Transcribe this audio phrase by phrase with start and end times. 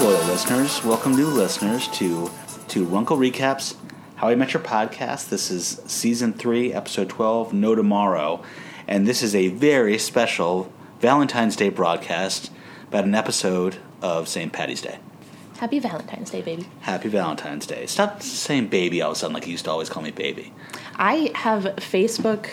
[0.00, 0.82] loyal listeners.
[0.82, 2.30] Welcome, new listeners, to
[2.68, 3.76] to Runkle Recaps
[4.16, 5.28] How I Met Your Podcast.
[5.28, 8.42] This is season three, episode twelve, No Tomorrow,
[8.88, 12.50] and this is a very special Valentine's Day broadcast
[12.88, 14.50] about an episode of St.
[14.50, 15.00] Patty's Day.
[15.58, 16.66] Happy Valentine's Day, baby.
[16.80, 17.84] Happy Valentine's Day.
[17.84, 20.54] Stop saying baby all of a sudden like you used to always call me baby.
[20.96, 22.48] I have Facebook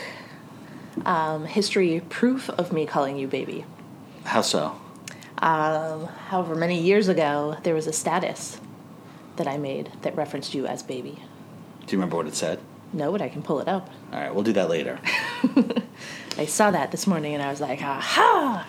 [1.05, 3.63] um, history proof of me calling you baby.
[4.25, 4.77] How so?
[5.39, 8.59] Um, however many years ago, there was a status
[9.35, 11.21] that I made that referenced you as baby.
[11.85, 12.59] Do you remember what it said?
[12.93, 13.89] No, but I can pull it up.
[14.11, 14.99] All right, we'll do that later.
[16.37, 18.67] I saw that this morning and I was like, aha!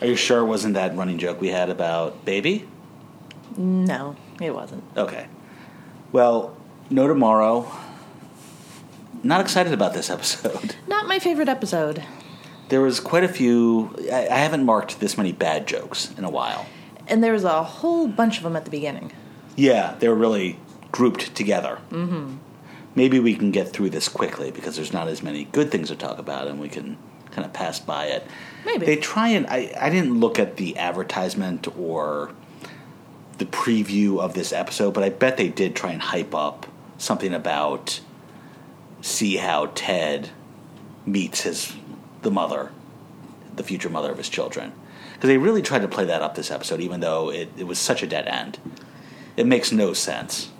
[0.00, 2.68] Are you sure it wasn't that running joke we had about baby?
[3.56, 4.84] No, it wasn't.
[4.96, 5.26] Okay.
[6.12, 6.56] Well,
[6.90, 7.70] no tomorrow.
[9.22, 10.76] Not excited about this episode.
[10.86, 12.04] Not my favorite episode.
[12.68, 13.94] There was quite a few.
[14.12, 16.66] I, I haven't marked this many bad jokes in a while.
[17.06, 19.12] And there was a whole bunch of them at the beginning.
[19.56, 20.58] Yeah, they were really
[20.90, 21.78] grouped together.
[21.90, 22.36] Mm-hmm.
[22.94, 25.96] Maybe we can get through this quickly because there's not as many good things to
[25.96, 26.96] talk about, and we can
[27.32, 28.26] kind of pass by it.
[28.64, 28.86] Maybe.
[28.86, 32.32] They try and I, I didn't look at the advertisement or
[33.38, 37.34] the preview of this episode, but I bet they did try and hype up something
[37.34, 38.00] about
[39.02, 40.30] see how Ted
[41.04, 41.74] meets his
[42.24, 42.72] the mother,
[43.54, 44.72] the future mother of his children.
[45.12, 47.78] Because they really tried to play that up this episode, even though it, it was
[47.78, 48.58] such a dead end.
[49.36, 50.50] It makes no sense.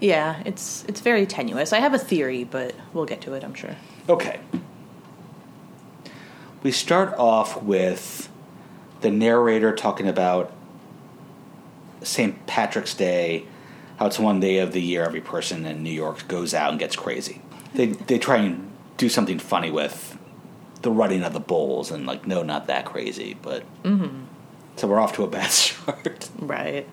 [0.00, 1.72] Yeah, it's it's very tenuous.
[1.72, 3.76] I have a theory, but we'll get to it, I'm sure.
[4.08, 4.40] Okay.
[6.62, 8.28] We start off with
[9.00, 10.52] the narrator talking about
[12.02, 12.46] St.
[12.46, 13.46] Patrick's Day,
[13.96, 16.80] how it's one day of the year every person in New York goes out and
[16.80, 17.40] gets crazy.
[17.74, 20.18] They they try and do something funny with
[20.82, 24.24] the running of the bulls and like no, not that crazy, but mm-hmm.
[24.76, 26.28] so we're off to a bad start.
[26.38, 26.88] Right.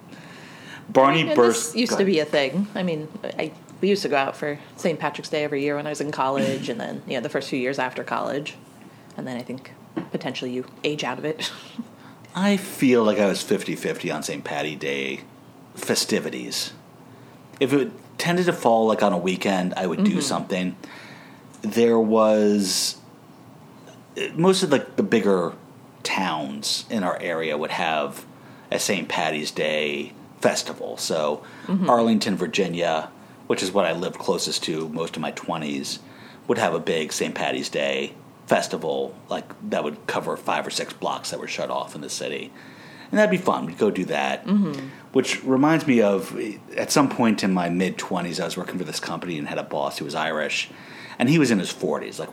[0.87, 2.67] Barney this used to be a thing.
[2.73, 3.51] I mean, I
[3.81, 4.99] we used to go out for St.
[4.99, 7.49] Patrick's Day every year when I was in college, and then you know the first
[7.49, 8.55] few years after college,
[9.17, 9.71] and then I think
[10.11, 11.51] potentially you age out of it.
[12.35, 14.43] I feel like I was 50 50 on St.
[14.43, 15.21] Patty Day
[15.75, 16.73] festivities.
[17.59, 20.75] If it tended to fall like on a weekend, I would do something.
[21.61, 22.98] There was
[24.35, 25.53] most of like the bigger
[26.03, 28.25] towns in our area would have
[28.71, 29.07] a St.
[29.09, 30.97] Patty's Day festival.
[30.97, 31.89] So mm-hmm.
[31.89, 33.09] Arlington, Virginia,
[33.47, 35.99] which is what I lived closest to most of my 20s,
[36.47, 37.35] would have a big St.
[37.35, 38.13] Patty's Day
[38.47, 42.09] festival like that would cover five or six blocks that were shut off in the
[42.09, 42.51] city.
[43.11, 43.65] And that'd be fun.
[43.65, 44.45] We'd go do that.
[44.45, 44.87] Mm-hmm.
[45.13, 46.39] Which reminds me of
[46.75, 49.57] at some point in my mid 20s, I was working for this company and had
[49.57, 50.69] a boss who was Irish.
[51.17, 52.29] And he was in his 40s, like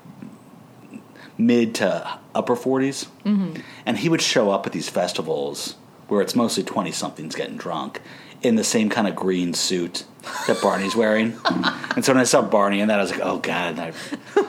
[1.38, 3.06] mid to upper 40s.
[3.24, 3.60] Mm-hmm.
[3.84, 5.76] And he would show up at these festivals
[6.08, 8.00] where it's mostly 20 somethings getting drunk
[8.42, 10.04] in the same kind of green suit
[10.46, 11.36] that Barney's wearing.
[11.44, 13.78] and so when I saw Barney in that, I was like, oh, God.
[13.78, 13.92] I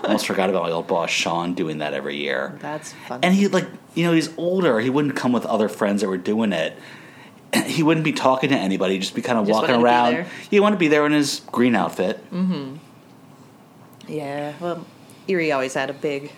[0.04, 2.58] almost forgot about my old boss, Sean, doing that every year.
[2.62, 3.22] That's fun.
[3.24, 4.80] And he, like, you know, he's older.
[4.80, 6.78] He wouldn't come with other friends that were doing it.
[7.66, 10.14] He wouldn't be talking to anybody, he'd just be kind of Just walking wanted to
[10.14, 10.28] be around.
[10.50, 12.18] He wanted to be there in his green outfit.
[12.30, 12.76] Hmm.
[14.06, 14.86] yeah, well,
[15.30, 16.32] Erie always had a big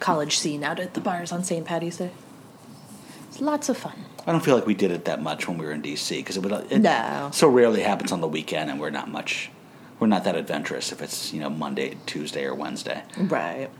[0.00, 1.64] college scene out at the bars on St.
[1.64, 2.10] Patty's Day.
[3.28, 4.04] It's lots of fun.
[4.26, 6.36] I don't feel like we did it that much when we were in DC because
[6.36, 7.30] it would it No.
[7.32, 9.50] so rarely happens on the weekend, and we're not much.
[9.98, 13.02] We're not that adventurous if it's you know Monday, Tuesday, or Wednesday.
[13.16, 13.70] Right.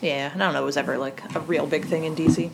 [0.00, 0.62] Yeah, I don't know.
[0.62, 2.50] It was ever like a real big thing in DC.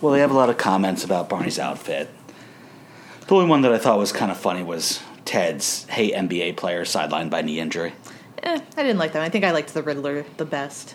[0.00, 2.08] Well, they have a lot of comments about Barney's outfit.
[3.26, 6.84] The only one that I thought was kind of funny was Ted's "Hey NBA player
[6.84, 7.92] sidelined by knee injury."
[8.42, 9.22] Eh, I didn't like them.
[9.22, 10.94] I think I liked the Riddler the best.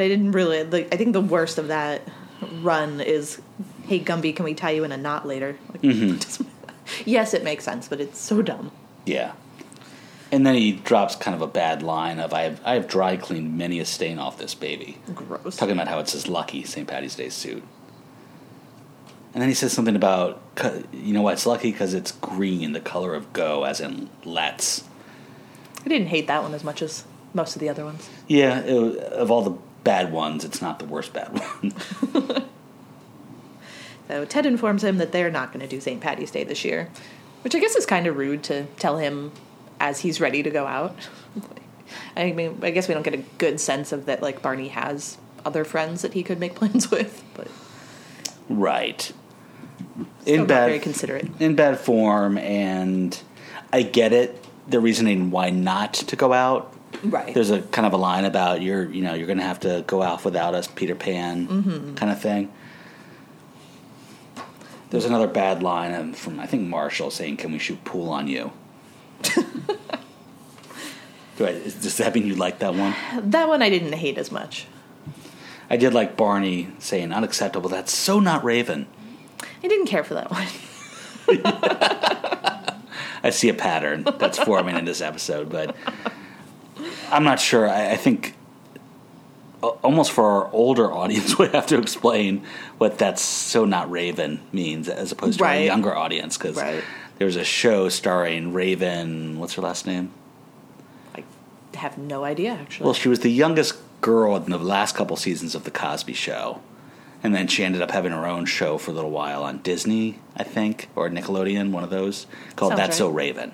[0.00, 0.94] But I didn't really like.
[0.94, 2.00] I think the worst of that
[2.62, 3.38] run is,
[3.82, 6.16] "Hey Gumby, can we tie you in a knot later?" Like, mm-hmm.
[6.18, 6.48] doesn't-
[7.04, 8.72] yes, it makes sense, but it's so dumb.
[9.04, 9.32] Yeah.
[10.32, 13.18] And then he drops kind of a bad line of I have I have dry
[13.18, 14.96] cleaned many a stain off this baby.
[15.14, 15.56] Gross.
[15.56, 16.88] talking about how it's his lucky St.
[16.88, 17.62] Patty's Day suit.
[19.34, 20.40] And then he says something about,
[20.94, 21.72] you know why it's lucky?
[21.72, 24.82] Because it's green, the color of go, as in let's.
[25.84, 27.04] I didn't hate that one as much as
[27.34, 28.08] most of the other ones.
[28.28, 32.44] Yeah, it, of all the bad ones, it's not the worst bad one.
[34.10, 36.00] So Ted informs him that they're not going to do St.
[36.00, 36.90] Patty's Day this year,
[37.44, 39.30] which I guess is kind of rude to tell him
[39.78, 40.96] as he's ready to go out.
[42.16, 44.20] I mean, I guess we don't get a good sense of that.
[44.20, 47.46] Like Barney has other friends that he could make plans with, but
[48.48, 49.00] right.
[50.22, 51.28] still In bad, very considerate.
[51.38, 53.16] in bad form, and
[53.72, 54.44] I get it.
[54.68, 56.74] The reasoning why not to go out.
[57.02, 57.32] Right.
[57.34, 59.84] There's a kind of a line about you're, you know, you're going to have to
[59.86, 61.94] go off without us, Peter Pan, Mm-hmm.
[61.94, 62.52] kind of thing.
[64.90, 68.52] There's another bad line from I think Marshall saying, "Can we shoot pool on you?"
[71.36, 72.94] Do I, is- does that mean you like that one?
[73.30, 74.66] That one I didn't hate as much.
[75.70, 78.86] I did like Barney saying, "Unacceptable." That's so not Raven.
[79.62, 80.48] I didn't care for that one.
[83.22, 85.76] I see a pattern that's forming in this episode, but
[87.10, 87.68] I'm not sure.
[87.68, 88.34] I, I think
[89.82, 92.42] almost for our older audience, we have to explain
[92.78, 96.82] what that's so not Raven means as opposed to our younger audience because Right.
[97.18, 99.38] there's a show starring Raven.
[99.38, 100.12] What's her last name?
[101.14, 101.24] I
[101.76, 102.84] have no idea actually.
[102.84, 106.62] Well, she was the youngest girl in the last couple seasons of the Cosby Show,
[107.22, 110.18] and then she ended up having her own show for a little while on Disney,
[110.34, 113.10] I think, or Nickelodeon, one of those called Sounds That's So.
[113.10, 113.52] Raven.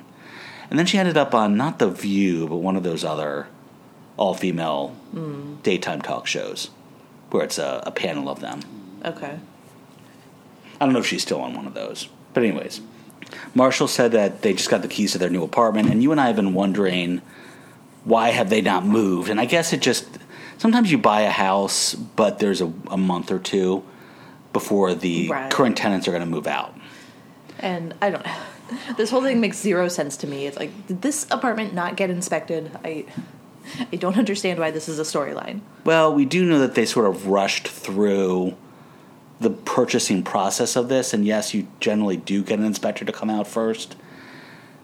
[0.70, 3.46] And then she ended up on not The View, but one of those other
[4.16, 5.54] all-female Hmm.
[5.62, 6.70] daytime talk shows,
[7.30, 8.60] where it's a, a panel of them.
[9.04, 9.38] okay.
[10.80, 12.08] I don't know if she's still on one of those.
[12.34, 12.80] But anyways,
[13.54, 16.20] Marshall said that they just got the keys to their new apartment, and you and
[16.20, 17.22] I have been wondering
[18.04, 19.30] why have they not moved?
[19.30, 20.06] And I guess it just
[20.58, 23.84] sometimes you buy a house, but there's a, a month or two
[24.52, 25.50] before the Right.
[25.50, 26.74] current tenants are going to move out.
[27.58, 28.26] And I don't.
[28.96, 30.46] This whole thing makes zero sense to me.
[30.46, 32.70] It's like, did this apartment not get inspected?
[32.84, 33.04] I,
[33.92, 35.60] I don't understand why this is a storyline.
[35.84, 38.56] Well, we do know that they sort of rushed through
[39.40, 43.28] the purchasing process of this, and yes, you generally do get an inspector to come
[43.28, 43.94] out first,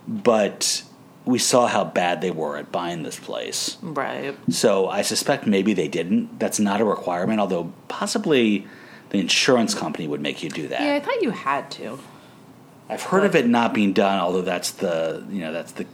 [0.06, 0.84] but
[1.24, 3.78] we saw how bad they were at buying this place.
[3.80, 4.36] Right.
[4.50, 6.38] So I suspect maybe they didn't.
[6.38, 8.66] That's not a requirement, although possibly
[9.10, 10.80] the insurance company would make you do that.
[10.80, 11.98] Yeah, I thought you had to.
[12.88, 15.86] I've heard of it not being done, although that's the you know that's the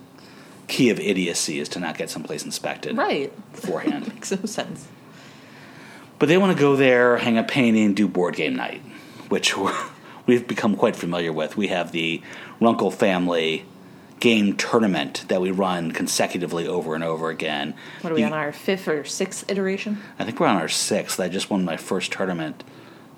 [0.67, 3.33] key of idiocy is to not get someplace inspected Right.
[3.53, 4.07] beforehand.
[4.15, 4.87] Makes no sense.
[6.19, 8.83] but they want to go there, hang a painting, do board game night,
[9.29, 9.75] which we're,
[10.27, 11.57] we've become quite familiar with.
[11.57, 12.21] We have the
[12.61, 13.65] Runkle family
[14.21, 17.73] game tournament that we run consecutively over and over again.
[18.03, 20.03] What are we You- on our fifth or sixth iteration?
[20.19, 21.19] I think we're on our sixth.
[21.21, 22.63] I just won my first tournament,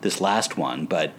[0.02, 1.12] this last one, but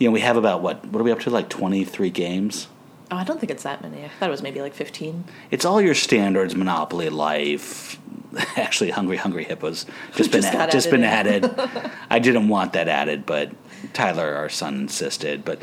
[0.00, 0.84] you know we have about what?
[0.86, 1.30] What are we up to?
[1.30, 2.66] Like twenty three games.
[3.12, 4.04] Oh, I don't think it's that many.
[4.04, 5.24] I thought it was maybe like 15.
[5.50, 8.00] It's all your standards: Monopoly, Life.
[8.56, 9.84] Actually, Hungry Hungry Hippos
[10.16, 11.90] just been Just just added been added.
[12.10, 13.52] I didn't want that added, but
[13.92, 15.44] Tyler, our son, insisted.
[15.44, 15.60] But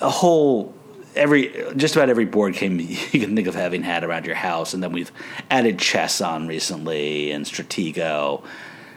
[0.00, 0.74] a whole
[1.14, 4.74] every just about every board game you can think of having had around your house,
[4.74, 5.12] and then we've
[5.50, 8.44] added chess on recently and Stratego.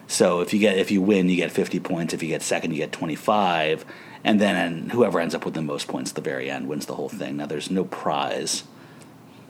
[0.07, 2.13] So if you get if you win, you get fifty points.
[2.13, 3.85] If you get second, you get twenty five.
[4.23, 6.95] And then whoever ends up with the most points at the very end wins the
[6.95, 7.37] whole thing.
[7.37, 8.63] Now there's no prize,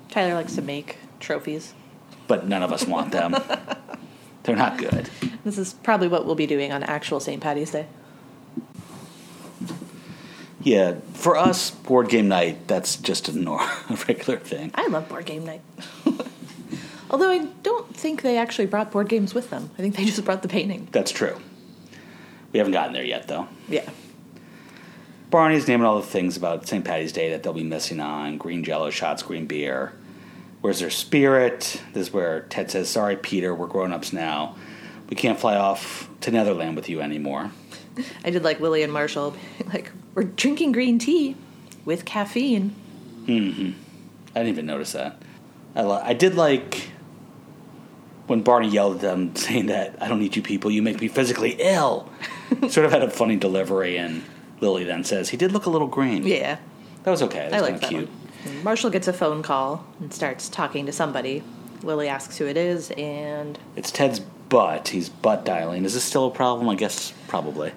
[0.10, 1.74] Tyler likes to make trophies.
[2.28, 3.36] but none of us want them.
[4.44, 5.10] They're not good.
[5.44, 7.42] This is probably what we'll be doing on actual St.
[7.42, 7.88] Patty's Day.
[10.62, 14.72] Yeah, for us, board game night, that's just a, nor- a regular thing.
[14.76, 15.62] I love board game night.
[17.10, 19.70] Although I don't think they actually brought board games with them.
[19.78, 20.88] I think they just brought the painting.
[20.92, 21.38] That's true.
[22.52, 23.48] We haven't gotten there yet, though.
[23.68, 23.90] Yeah.
[25.34, 26.86] Barney's naming all the things about St.
[26.86, 29.92] Patty's Day that they'll be missing on green jello shots, green beer.
[30.62, 31.82] Where's their spirit?
[31.92, 34.56] This is where Ted says, Sorry, Peter, we're grown ups now.
[35.10, 37.50] We can't fly off to Neverland with you anymore.
[38.24, 39.36] I did like Lily and Marshall.
[39.74, 41.36] Like, we're drinking green tea
[41.84, 42.70] with caffeine.
[43.26, 43.72] Hmm.
[44.36, 45.20] I didn't even notice that.
[45.74, 46.90] I, li- I did like
[48.28, 51.08] when Barney yelled at them, saying that I don't need you people, you make me
[51.08, 52.08] physically ill.
[52.70, 54.24] sort of had a funny delivery, and
[54.64, 56.26] Lily then says he did look a little green.
[56.26, 56.58] Yeah.
[57.04, 57.50] That was okay.
[57.50, 58.10] That I like kind that of cute.
[58.56, 58.64] one.
[58.64, 61.44] Marshall gets a phone call and starts talking to somebody.
[61.84, 64.88] Lily asks who it is, and It's Ted's butt.
[64.90, 65.84] He's butt dialing.
[65.84, 66.70] Is this still a problem?
[66.70, 67.74] I guess probably.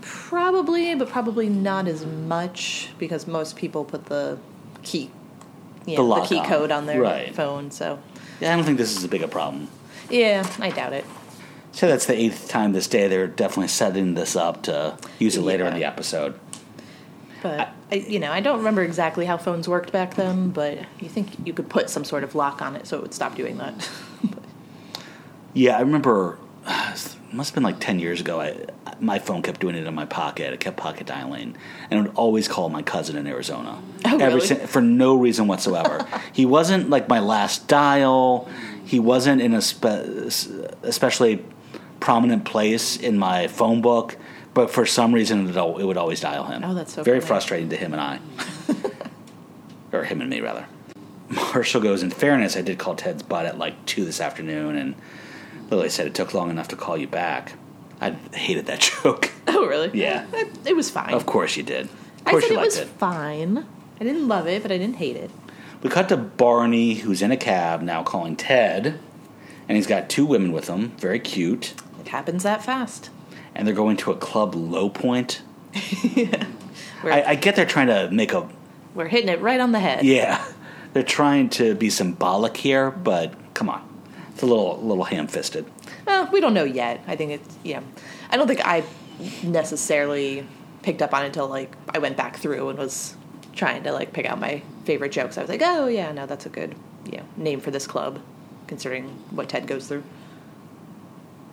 [0.00, 4.38] probably, but probably not as much because most people put the
[4.82, 5.10] key,
[5.84, 6.46] The the, key on.
[6.46, 7.34] code on their Right.
[7.34, 7.70] phone.
[7.70, 7.98] So,
[8.40, 9.68] Yeah, I don't think this is a big a problem.
[10.10, 11.04] yeah, I doubt it.
[11.74, 13.08] So that's the eighth time this day.
[13.08, 16.38] They're definitely setting this up to use it later in the episode.
[17.42, 20.50] But I, you know, I don't remember exactly how phones worked back then.
[20.50, 23.12] But you think you could put some sort of lock on it so it would
[23.12, 23.74] stop doing that.
[25.56, 26.36] Yeah, I remember.
[26.66, 28.40] It must have been like ten years ago.
[28.40, 28.56] I,
[28.98, 30.52] my phone kept doing it in my pocket.
[30.52, 31.56] It kept pocket dialing,
[31.90, 33.80] and it would always call my cousin in Arizona.
[34.04, 34.46] Oh, Every really?
[34.46, 36.04] sin- for no reason whatsoever.
[36.32, 38.48] he wasn't like my last dial.
[38.84, 39.84] He wasn't in a spe-
[40.82, 41.44] especially
[42.04, 44.16] prominent place in my phone book.
[44.52, 46.62] But for some reason, it, it would always dial him.
[46.62, 47.28] Oh, that's so very funny.
[47.28, 48.20] frustrating to him and I,
[49.92, 50.66] or him and me rather.
[51.28, 52.02] Marshall goes.
[52.02, 54.94] In fairness, I did call Ted's butt at like two this afternoon, and
[55.70, 57.54] Lily said it took long enough to call you back.
[58.02, 59.32] I hated that joke.
[59.48, 59.90] oh, really?
[59.98, 60.26] Yeah.
[60.34, 61.14] It, it was fine.
[61.14, 61.86] of course you did.
[62.18, 62.88] Of course said you it was it.
[62.88, 63.66] fine.
[63.98, 65.30] I didn't love it, but I didn't hate it.
[65.82, 68.98] We cut to Barney, who's in a cab now calling Ted,
[69.68, 73.10] and he's got two women with him, very cute, It happens that fast.
[73.54, 75.42] and they're going to a club low point.
[77.02, 78.48] We're, I, I get they're trying to make a
[78.94, 80.04] we're hitting it right on the head.
[80.04, 80.44] yeah,
[80.92, 83.86] they're trying to be symbolic here, but come on,
[84.30, 85.66] it's a little little ham fisted.
[86.06, 87.02] Well, we don't know yet.
[87.06, 87.80] I think it's yeah.
[88.30, 88.84] I don't think I
[89.42, 90.46] necessarily
[90.82, 93.14] picked up on it until like I went back through and was
[93.54, 95.36] trying to like pick out my favorite jokes.
[95.38, 98.20] I was like, oh yeah, no, that's a good you know, name for this club,
[98.66, 100.04] considering what Ted goes through.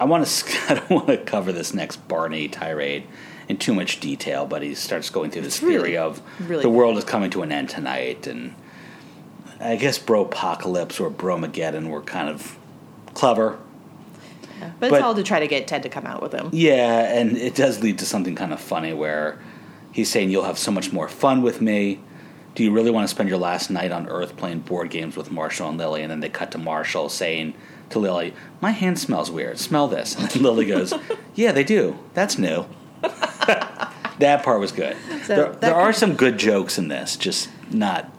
[0.02, 3.04] I want to I don't want to cover this next Barney tirade
[3.48, 6.70] in too much detail, but he starts going through this really- theory of really the
[6.70, 8.56] world is coming to an end tonight, and
[9.60, 12.58] I guess Bropocalypse or Bromageddon were kind of
[13.14, 13.60] clever.
[14.80, 16.50] But it's But- all to try to get Ted to come out with him.
[16.52, 19.38] Yeah, and it does lead to something kind of funny where
[19.92, 22.00] he's saying you'll have so much more fun with me.
[22.56, 25.32] Do you really want to spend your last night on Earth playing board games with
[25.32, 26.02] Marshall and Lily?
[26.02, 27.54] And then they cut to Marshall saying
[27.92, 29.60] to Lily, "My hand smells weird.
[29.60, 30.94] Smell this." And Lily goes,
[31.36, 31.98] "Yeah, they do.
[32.14, 32.66] That's new."
[33.02, 34.96] that part was good.
[35.24, 38.10] So there there are some good jokes in this, just not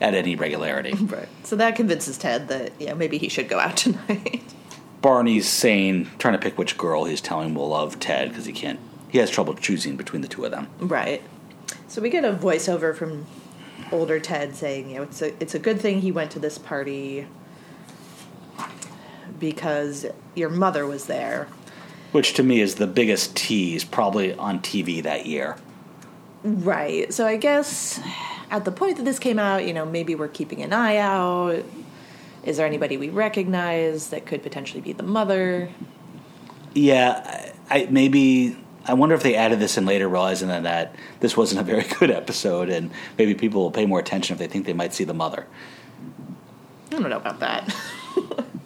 [0.00, 0.94] at any regularity.
[1.08, 1.28] Right.
[1.42, 4.42] So that convinces Ted that yeah maybe he should go out tonight.
[5.00, 8.80] Barney's saying, trying to pick which girl he's telling will love Ted because he can't.
[9.08, 10.68] He has trouble choosing between the two of them.
[10.80, 11.22] Right.
[11.86, 13.26] So we get a voiceover from
[13.92, 16.58] older Ted saying, you know, it's a it's a good thing he went to this
[16.58, 17.26] party
[19.38, 21.48] because your mother was there.
[22.12, 25.56] Which to me is the biggest tease probably on TV that year.
[26.42, 27.12] Right.
[27.12, 28.00] So I guess
[28.50, 31.64] at the point that this came out, you know, maybe we're keeping an eye out.
[32.44, 35.68] Is there anybody we recognize that could potentially be the mother?
[36.74, 38.56] Yeah, I, I maybe
[38.88, 41.82] I wonder if they added this in later, realizing that, that this wasn't a very
[41.98, 45.04] good episode, and maybe people will pay more attention if they think they might see
[45.04, 45.46] the mother.
[46.86, 47.74] I don't know about that.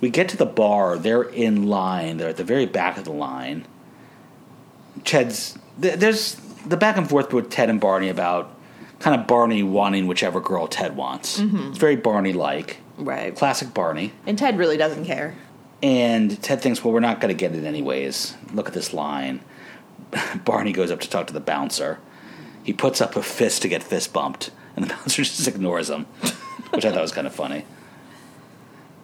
[0.00, 0.96] We get to the bar.
[0.96, 2.18] They're in line.
[2.18, 3.66] They're at the very back of the line.
[5.04, 6.34] Ted's th- there's
[6.66, 8.54] the back and forth with Ted and Barney about
[9.00, 11.40] kind of Barney wanting whichever girl Ted wants.
[11.40, 11.68] Mm-hmm.
[11.68, 13.34] It's very Barney like, right.
[13.34, 14.12] classic Barney.
[14.26, 15.34] And Ted really doesn't care.
[15.82, 18.34] And Ted thinks, well, we're not going to get it anyways.
[18.52, 19.40] Look at this line.
[20.44, 22.00] Barney goes up to talk to the bouncer.
[22.64, 26.04] He puts up a fist to get fist bumped, and the bouncer just ignores him,
[26.70, 27.64] which I thought was kind of funny.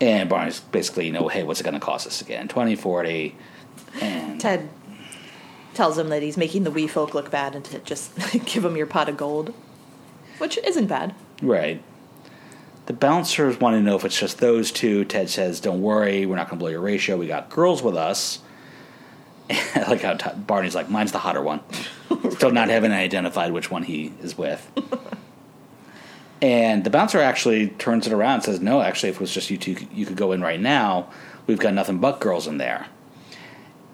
[0.01, 2.49] And Barney's basically, you know, hey, what's it going to cost us again?
[2.49, 3.37] 2040.
[4.01, 4.69] And Ted
[5.73, 8.15] tells him that he's making the wee folk look bad and to just
[8.47, 9.55] give him your pot of gold,
[10.39, 11.15] which isn't bad.
[11.43, 11.83] Right.
[12.87, 15.05] The bouncers want to know if it's just those two.
[15.07, 17.17] Ted says, "Don't worry, we're not going to blow your ratio.
[17.17, 18.41] We got girls with us."
[19.51, 21.61] I like how t- Barney's like, "Mine's the hotter one."
[22.31, 24.71] Still not having identified which one he is with.
[26.45, 29.49] And the bouncer actually turns it around and says, "No, actually, if it was just
[29.49, 31.09] you two, you could go in right now.
[31.47, 32.89] We've got nothing but girls in there."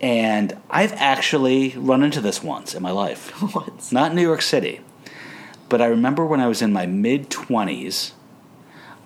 [0.00, 3.92] And I've actually run into this once in my life Once.
[3.92, 4.80] not in New York City,
[5.68, 8.12] but I remember when I was in my mid 20s,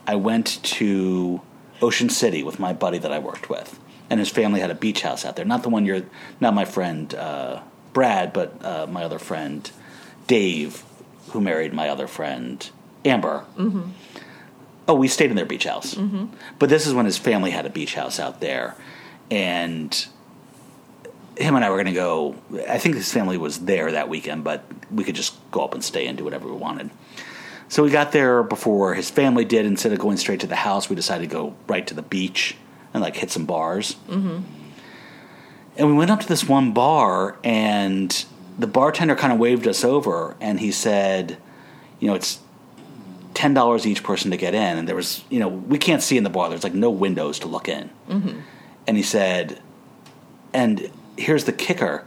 [0.07, 1.43] I went to
[1.83, 3.79] Ocean City with my buddy that I worked with.
[4.09, 5.45] And his family had a beach house out there.
[5.45, 6.05] Not the one you're,
[6.41, 7.61] not my friend uh,
[7.93, 9.71] Brad, but uh, my other friend
[10.27, 10.83] Dave,
[11.31, 12.71] who married my other friend
[13.05, 13.45] Amber.
[13.57, 13.91] Mm-hmm.
[14.87, 15.95] Oh, we stayed in their beach house.
[15.95, 16.27] Mm-hmm.
[16.59, 18.77] But this is when his family had a beach house out there.
[19.31, 20.07] And
[21.37, 22.37] him and I were going to go.
[22.69, 25.83] I think his family was there that weekend, but we could just go up and
[25.83, 26.91] stay and do whatever we wanted.
[27.69, 29.67] So we got there before his family did.
[29.67, 32.57] Instead of going straight to the house, we decided to go right to the beach
[32.93, 33.97] and like hit some bars.
[34.09, 34.43] Mm-hmm.
[35.77, 38.25] And we went up to this one bar, and
[38.59, 41.39] the bartender kind of waved us over, and he said,
[41.99, 42.39] "You know, it's
[43.35, 46.17] ten dollars each person to get in." And there was, you know, we can't see
[46.17, 46.49] in the bar.
[46.49, 47.91] There's like no windows to look in.
[48.09, 48.41] Mm-hmm.
[48.87, 49.61] And he said,
[50.53, 52.05] and here's the kicker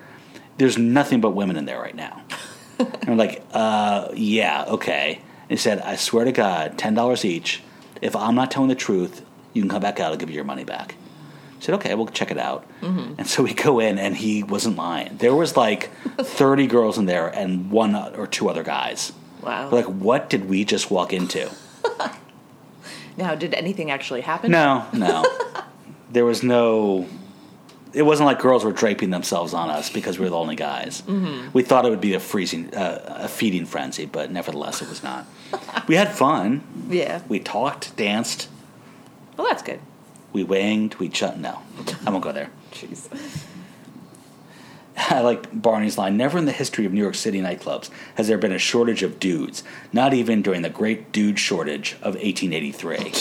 [0.57, 2.23] there's nothing but women in there right now.
[2.79, 5.21] and I'm like, uh, yeah, okay.
[5.41, 7.61] And he said, I swear to God, $10 each.
[8.01, 10.11] If I'm not telling the truth, you can come back out.
[10.11, 10.95] I'll give you your money back.
[11.57, 12.67] I said, okay, we'll check it out.
[13.19, 15.17] And so we go in, and he wasn't lying.
[15.17, 19.11] There was like 30 girls in there and one or two other guys.
[19.47, 19.69] Wow.
[19.69, 21.49] Like, what did we just walk into?
[23.17, 24.51] now, did anything actually happen?
[24.51, 25.25] No, no.
[26.11, 27.07] there was no.
[27.93, 31.01] It wasn't like girls were draping themselves on us because we were the only guys.
[31.03, 31.49] Mm-hmm.
[31.53, 35.01] We thought it would be a freezing, uh, a feeding frenzy, but nevertheless, it was
[35.01, 35.25] not.
[35.87, 36.61] we had fun.
[36.89, 37.21] Yeah.
[37.29, 38.49] We talked, danced,
[39.37, 39.79] Well, that's good.
[40.33, 41.59] we wanged, we ch- No,
[42.05, 42.51] I won't go there.
[42.73, 43.07] Jeez.
[45.09, 48.37] I like Barney's line Never in the history of New York City nightclubs has there
[48.37, 49.63] been a shortage of dudes,
[49.93, 53.13] not even during the great dude shortage of 1883.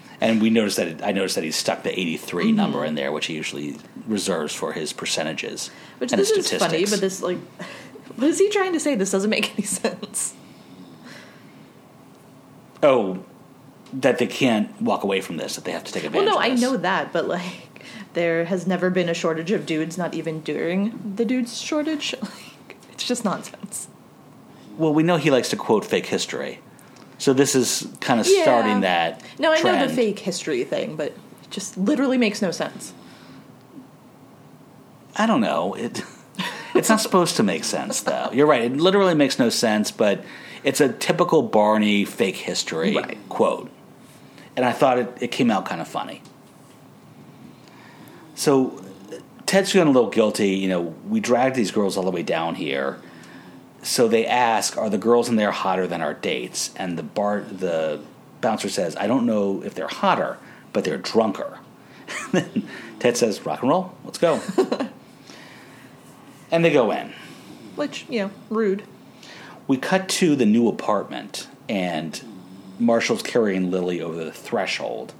[0.20, 2.56] and we noticed that it, I noticed that he stuck the 83 Mm-hmm.
[2.56, 5.70] number in there, which he usually reserves for his percentages.
[5.98, 7.38] Which and this his is funny, but this like,
[8.16, 8.94] what is he trying to say?
[8.96, 10.34] This doesn't make any sense.
[12.82, 13.24] Oh,
[13.92, 16.26] that they can't walk away from this, that they have to take advantage.
[16.26, 19.96] Well, no, I know that, but like, there has never been a shortage of dudes,
[19.96, 22.14] not even during the dudes shortage.
[22.22, 23.88] Like, it's just nonsense.
[24.78, 26.60] Well, we know he likes to quote fake history.
[27.18, 28.42] So this is kind of Yeah.
[28.42, 29.22] starting that.
[29.38, 32.92] No, I know the fake history thing, but it just literally makes no sense.
[35.14, 35.74] I don't know.
[35.74, 36.02] It
[36.74, 38.30] it's not supposed to make sense though.
[38.32, 38.62] You're right.
[38.64, 40.24] It literally makes no sense, but
[40.62, 43.18] it's a typical Barney fake history Right.
[43.28, 43.70] quote.
[44.56, 46.22] And I thought it, it came out kind of funny.
[48.34, 48.82] So
[49.46, 50.50] Ted's feeling a little guilty.
[50.50, 52.98] You know, we dragged these girls all the way down here.
[53.82, 57.42] So they ask, "Are the girls in there hotter than our dates?" And the bar,
[57.42, 58.00] the
[58.40, 60.38] bouncer says, "I don't know if they're hotter,
[60.72, 61.60] but they're drunker."
[62.32, 64.40] then Ted says, "Rock and roll, let's go."
[66.50, 67.12] and they go in.
[67.76, 68.82] Which, you know, rude.
[69.68, 72.20] We cut to the new apartment, and
[72.78, 75.14] Marshall's carrying Lily over the threshold.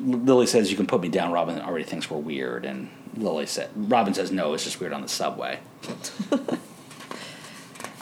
[0.00, 3.70] Lily says, "You can put me down." Robin already thinks we're weird, and Lily said,
[3.76, 5.60] "Robin says no, it's just weird on the subway."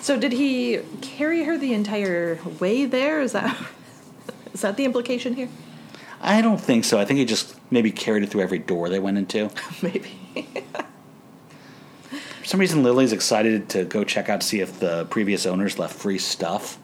[0.02, 3.20] So did he carry her the entire way there?
[3.20, 3.56] Is that
[4.52, 5.48] is that the implication here?
[6.20, 6.98] I don't think so.
[6.98, 9.50] I think he just maybe carried it through every door they went into.
[9.82, 10.18] Maybe.
[12.40, 15.80] For some reason, Lily's excited to go check out to see if the previous owners
[15.80, 16.78] left free stuff.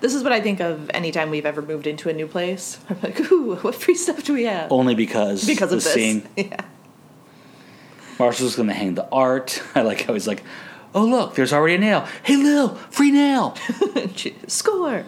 [0.00, 2.78] This is what I think of anytime we've ever moved into a new place.
[2.90, 4.70] I'm like, ooh, what free stuff do we have?
[4.70, 5.92] Only because because the of this.
[5.92, 6.28] scene.
[6.36, 6.60] Yeah.
[8.18, 9.62] Marshall's going to hang the art.
[9.76, 10.42] I like how he's like,
[10.92, 12.06] "Oh look, there's already a nail.
[12.24, 13.54] Hey Lil, free nail."
[14.48, 15.04] Score.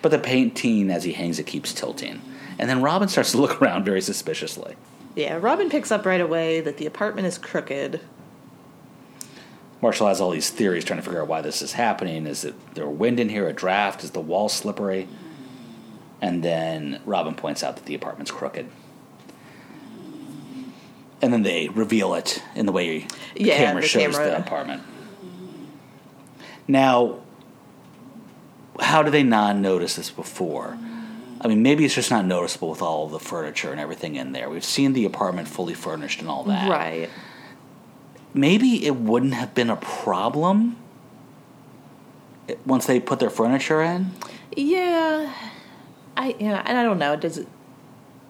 [0.00, 2.22] But the painting, as he hangs it, keeps tilting.
[2.58, 4.76] And then Robin starts to look around very suspiciously.
[5.16, 8.00] Yeah, Robin picks up right away that the apartment is crooked.
[9.80, 12.26] Marshall has all these theories trying to figure out why this is happening.
[12.26, 14.02] Is it there wind in here, a draft?
[14.02, 15.08] Is the wall slippery?
[16.20, 18.68] And then Robin points out that the apartment's crooked.
[21.22, 24.30] And then they reveal it in the way the Yeah, camera the shows camera.
[24.30, 24.82] the apartment.
[26.66, 27.20] Now,
[28.80, 30.76] how do they not notice this before?
[31.40, 34.50] I mean, maybe it's just not noticeable with all the furniture and everything in there.
[34.50, 36.68] We've seen the apartment fully furnished and all that.
[36.68, 37.08] Right.
[38.34, 40.76] Maybe it wouldn't have been a problem
[42.64, 44.12] once they put their furniture in.
[44.56, 45.32] Yeah.
[46.16, 47.16] I yeah, and I don't know.
[47.16, 47.48] Does it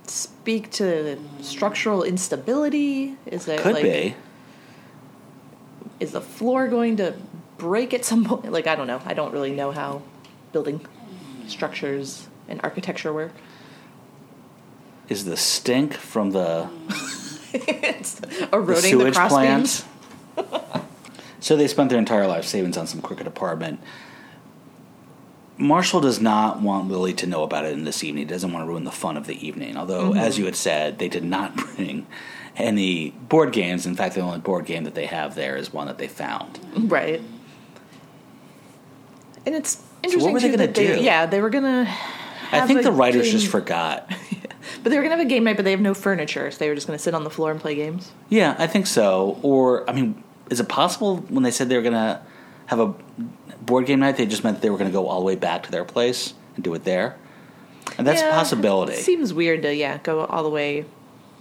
[0.07, 3.17] speak to structural instability?
[3.27, 4.15] Is it Could like, be.
[6.01, 7.15] Is the floor going to
[7.57, 8.53] break at some point?
[8.53, 9.01] Like I don't know.
[9.05, 10.03] I don't really know how
[10.53, 10.87] building
[11.47, 13.33] structures and architecture work.
[15.09, 16.69] Is the stink from the,
[17.53, 19.85] it's the eroding the, sewage cross plant?
[21.41, 23.81] so they spent their entire life savings on some crooked apartment.
[25.61, 28.27] Marshall does not want Lily to know about it in this evening.
[28.27, 29.77] He doesn't want to ruin the fun of the evening.
[29.77, 30.19] Although, Mm-hmm.
[30.19, 32.07] as you had said, they did not bring
[32.57, 33.85] any board games.
[33.85, 36.61] In fact, the only board game that they have there is one that they found.
[36.77, 37.21] Right.
[39.47, 40.33] And it's interesting.
[40.33, 41.03] What were they that they- do?
[41.03, 41.93] Yeah, they were gonna.
[42.53, 44.11] I think the writers game- just forgot.
[44.83, 46.69] But they were gonna have a game night, but they have no furniture, so they
[46.69, 48.13] were just gonna sit on the floor and play games.
[48.29, 49.39] Yeah, I think so.
[49.43, 52.21] Or, I mean, is it possible when they said they were going to
[52.67, 52.95] have a
[53.63, 55.63] board game night, they just meant they were going to go all the way back
[55.65, 57.17] to their place and do it there?
[57.99, 58.95] And that's Yeah, a possibility.
[58.95, 60.85] It seems weird to yeah go all the way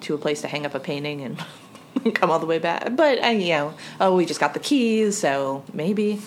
[0.02, 2.96] to a place to hang up a painting and come all the way back.
[2.96, 6.22] But uh, you know, oh, we just got the keys, so maybe.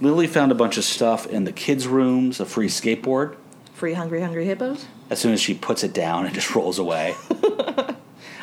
[0.00, 3.36] Lily found a bunch of stuff in the kids' rooms, a free skateboard.
[3.72, 4.86] Free hungry hungry hippos.
[5.10, 7.14] As soon as she puts it down, it just rolls away.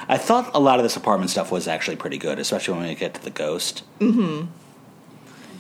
[0.08, 2.96] I thought a lot of this apartment stuff was actually pretty good, especially when we
[2.96, 3.84] get to the ghost.
[4.00, 4.48] Mm-hmm.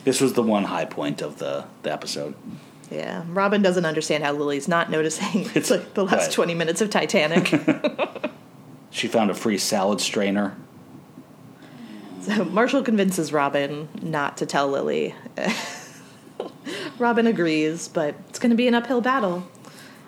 [0.04, 2.36] This was the one high point of the, the episode.
[2.92, 5.50] Yeah, Robin doesn't understand how Lily's not noticing.
[5.56, 6.32] It's like the last Right.
[6.32, 7.54] twenty minutes of Titanic.
[8.92, 10.56] She found a free salad strainer.
[12.22, 15.16] so Marshall convinces Robin not to tell Lily.
[17.00, 19.48] Robin agrees, but it's going to be an uphill battle.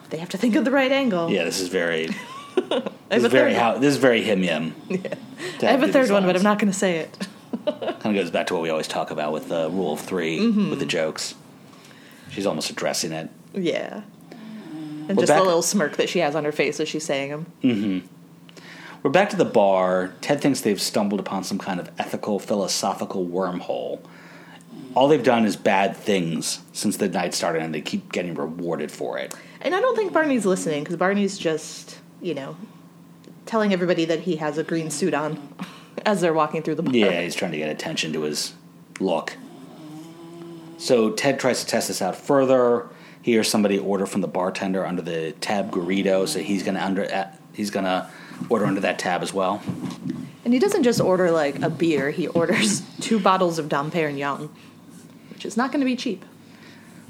[0.09, 1.29] They have to think of the right angle.
[1.29, 2.09] Yeah, this is very.
[3.09, 4.73] This is very how this is very him yim.
[5.61, 7.27] I have a third one, but I'm not going to say it.
[7.65, 10.39] Kind of goes back to what we always talk about with the rule of 3
[10.39, 10.69] Mm-hmm.
[10.69, 11.35] with the jokes.
[12.31, 13.29] She's almost addressing it.
[13.53, 14.01] Yeah.
[14.31, 17.03] And We're just back- the little smirk that she has on her face as she's
[17.05, 18.09] saying them.
[19.03, 20.13] We're back to the bar.
[20.21, 23.99] Ted thinks they've stumbled upon some kind of ethical, philosophical wormhole.
[24.95, 28.91] All they've done is bad things since the night started, and they keep getting rewarded
[28.91, 29.35] for it.
[29.61, 32.55] And I don't think Barney's listening because Barney's just, you know,
[33.45, 35.55] telling everybody that he has a green suit on
[36.05, 36.93] as they're walking through the bar.
[36.93, 38.53] Yeah, he's trying to get attention to his
[38.99, 39.37] look.
[40.77, 42.87] So Ted tries to test this out further.
[43.21, 47.11] He hears somebody order from the bartender under the tab Garrido, so he's gonna under
[47.11, 48.11] uh, he's gonna
[48.49, 49.63] order under that tab as well.
[50.43, 54.49] And he doesn't just order like a beer; he orders two bottles of Dom Perignon,
[55.31, 56.23] which is not going to be cheap.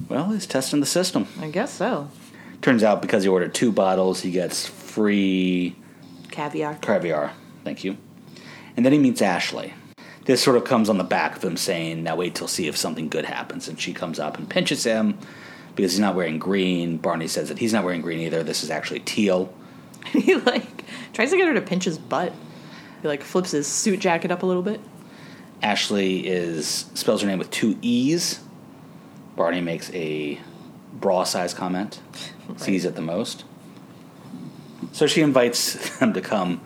[0.08, 1.28] Well, he's testing the system.
[1.42, 2.10] I guess so.
[2.66, 5.76] Turns out because he ordered two bottles, he gets free
[6.32, 6.74] Caviar.
[6.82, 7.32] caviar.
[7.64, 7.96] Thank you.
[8.76, 9.76] And then he meets Ashley.
[10.24, 12.76] This sort of comes on the back of him saying, "Now wait till see if
[12.76, 15.16] something good happens." And she comes up and pinches him
[15.76, 16.98] because he's not wearing green.
[16.98, 18.42] Barney says that he's not wearing green either.
[18.42, 19.54] This is actually teal.
[20.08, 22.34] he like tries to get her to pinch his butt.
[23.04, 24.82] He like flips his suit jacket up a little bit.
[25.62, 28.40] Ashley is spells her name with two e's.
[29.36, 30.40] Barney makes a
[30.96, 32.00] bra size comment.
[32.58, 33.44] Sees it the most.
[34.92, 36.62] So she invites them to come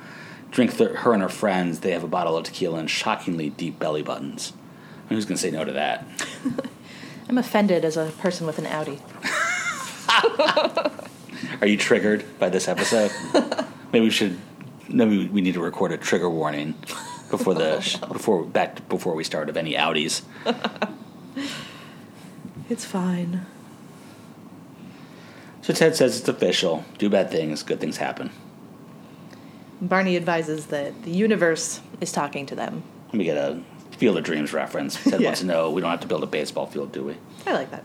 [0.51, 1.79] drink the, her and her friends.
[1.79, 4.53] They have a bottle of tequila and shockingly deep belly buttons.
[5.09, 6.05] Who's going to say no to that?
[7.29, 8.99] I'm offended as a person with an outie.
[11.61, 13.11] Are you triggered by this episode?
[13.91, 14.39] maybe we should.
[14.87, 16.73] Maybe we need to record a trigger warning
[17.29, 20.23] before the oh, sh- before back before we start of any outies.
[22.69, 23.45] It's fine.
[25.69, 26.83] So Ted says it's official.
[26.97, 28.31] Do bad things, good things happen.
[29.79, 32.81] Barney advises that the universe is talking to them.
[33.09, 34.95] Let me get a Field of Dreams reference.
[35.03, 35.27] Ted Yeah.
[35.27, 37.17] wants to know we don't have to build a baseball field, do we?
[37.45, 37.83] I like that.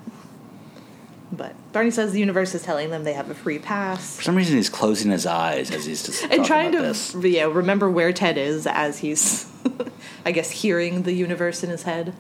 [1.31, 4.17] But Barney says the universe is telling them they have a free pass.
[4.17, 7.13] For some reason, he's closing his eyes as he's just and trying to this.
[7.15, 9.47] you know, remember where Ted is as he's,
[10.25, 12.15] I guess, hearing the universe in his head.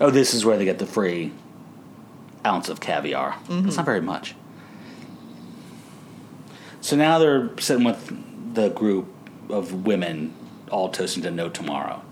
[0.00, 1.30] Oh, this is where they get the free
[2.44, 3.32] ounce of caviar.
[3.32, 3.68] Mm-hmm.
[3.68, 4.34] It's not very much.
[6.80, 9.06] So now they're sitting with the group
[9.48, 10.34] of women,
[10.70, 12.02] all toasting to no tomorrow.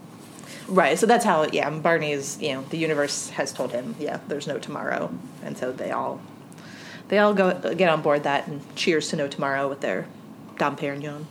[0.69, 4.47] Right, so that's how, yeah, Barney's, you know, the universe has told him, yeah, there's
[4.47, 5.12] no tomorrow.
[5.43, 6.21] And so they all,
[7.09, 10.07] they all go get on board that and cheers to no tomorrow with their
[10.59, 11.27] Dom Perignon.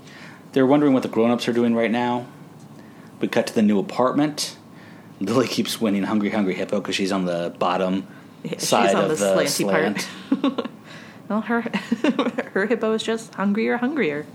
[0.52, 2.28] They're wondering what the grown-ups are doing right now.
[3.22, 4.58] We cut to the new apartment.
[5.22, 8.08] Lily keeps winning Hungry Hungry Hippo because she's on the bottom
[8.44, 10.68] Yeah, she's on the the slanty part.
[11.30, 11.62] Well, her,
[12.54, 14.26] her hippo is just hungrier, hungrier.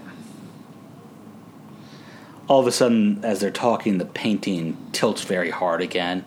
[2.46, 6.24] All of a sudden, as they're talking, the painting tilts very hard again,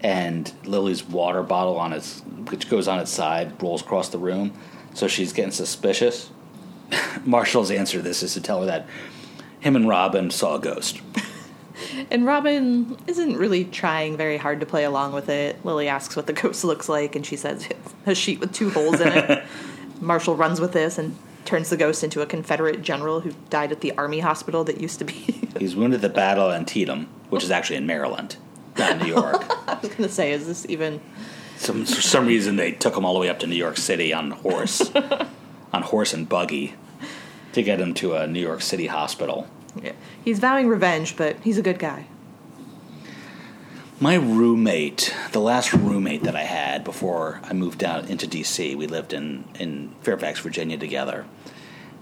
[0.00, 4.52] and Lily's water bottle on its, which goes on its side, rolls across the room.
[4.94, 6.30] So she's getting suspicious.
[7.24, 8.86] Marshall's answer to this is to tell her that
[9.58, 11.00] him and Robin saw a ghost.
[12.10, 15.64] And Robin isn't really trying very hard to play along with it.
[15.64, 17.68] Lily asks what the ghost looks like, and she says
[18.06, 19.44] a sheet with two holes in it.
[20.00, 23.80] Marshall runs with this and turns the ghost into a Confederate general who died at
[23.80, 25.48] the army hospital that used to be.
[25.58, 28.36] He's wounded at the battle of Antietam, which is actually in Maryland,
[28.78, 29.44] not in New York.
[29.68, 31.00] I was going to say, is this even.
[31.56, 34.12] some for some reason they took him all the way up to New York City
[34.12, 34.90] on horse,
[35.72, 36.74] on horse and buggy,
[37.52, 39.46] to get him to a New York City hospital.
[39.80, 39.92] Yeah.
[40.24, 42.06] He's vowing revenge, but he's a good guy.
[44.00, 48.86] My roommate, the last roommate that I had before I moved down into DC, we
[48.86, 51.24] lived in in Fairfax, Virginia together,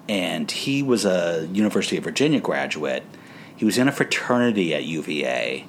[0.09, 3.05] and he was a University of Virginia graduate.
[3.55, 5.67] He was in a fraternity at UVA.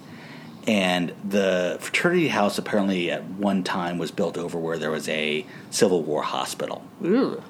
[0.68, 5.46] And the fraternity house apparently at one time was built over where there was a
[5.72, 6.84] Civil War hospital.
[7.04, 7.42] Ooh.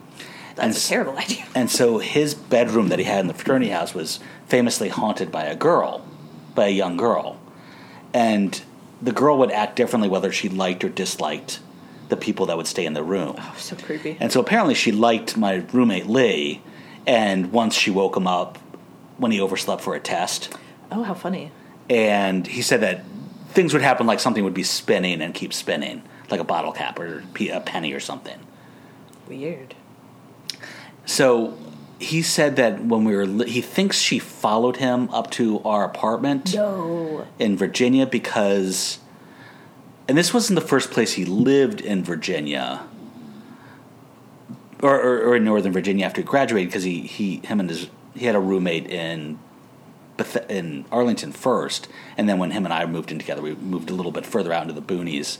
[0.55, 1.45] That's And a terrible idea.
[1.55, 5.45] And so his bedroom that he had in the fraternity house was famously haunted by
[5.45, 6.05] a girl,
[6.55, 7.39] by a young girl.
[8.13, 8.61] And
[9.01, 11.59] the girl would act differently whether she liked or disliked
[12.09, 13.35] the people that would stay in the room.
[13.39, 14.17] Oh, so creepy.
[14.19, 16.61] And so apparently she liked my roommate Lee,
[17.07, 18.57] and once she woke him up
[19.17, 20.55] when he overslept for a test.
[20.91, 21.51] Oh, how funny.
[21.89, 23.05] And he said that
[23.49, 26.99] things would happen like something would be spinning and keep spinning, like a bottle cap
[26.99, 28.39] or a penny or something.
[29.27, 29.75] Weird.
[31.11, 31.57] So
[31.99, 35.83] he said that when we were, li- he thinks she followed him up to our
[35.83, 37.27] apartment No.
[37.37, 38.99] in Virginia because,
[40.07, 42.83] and this wasn't the first place he lived in Virginia.
[44.81, 47.89] Or, or, or in Northern Virginia after he graduated, because he, he him and his
[48.15, 49.37] he had a roommate in
[50.17, 53.89] Beth- in Arlington first, and then when him and I moved in together, we moved
[53.89, 55.37] a little bit further out into the boonies,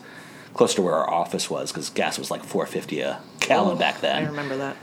[0.53, 4.01] close to where our office was, because gas was like four fifty a gallon back
[4.01, 4.75] then I remember that.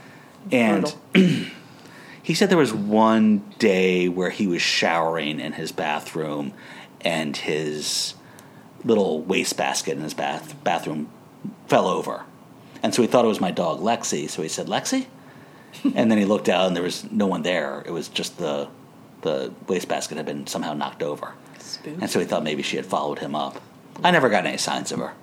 [0.51, 0.93] And
[2.29, 6.53] He said there was one day where he was showering in his bathroom
[7.01, 8.13] and his
[8.83, 11.09] little wastebasket in his bath bathroom
[11.65, 12.25] fell over.
[12.83, 14.29] And so he thought it was my dog Lexi.
[14.29, 15.07] So he said, "Lexi?"
[15.95, 17.81] and then he looked out and there was no one there.
[17.87, 18.67] It was just the
[19.23, 21.33] the wastebasket had been somehow knocked over.
[21.57, 21.97] Spook.
[21.99, 23.59] And so he thought maybe she had followed him up.
[24.03, 25.13] I never got any signs of her.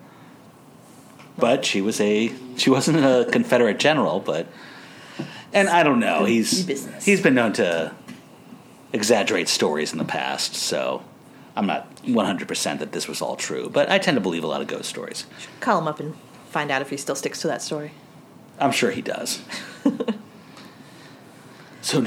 [1.38, 4.48] But she was a she wasn't a Confederate general, but
[5.57, 6.25] and I don't know.
[6.25, 7.05] He's Business.
[7.05, 7.92] he's been known to
[8.92, 11.03] exaggerate stories in the past, so
[11.57, 14.61] I'm not 100% that this was all true, but I tend to believe a lot
[14.61, 15.27] of ghost stories.
[15.61, 16.14] Call him up and
[16.51, 17.92] find out if he still sticks to that story.
[18.59, 19.42] I'm sure he does.
[21.83, 22.05] so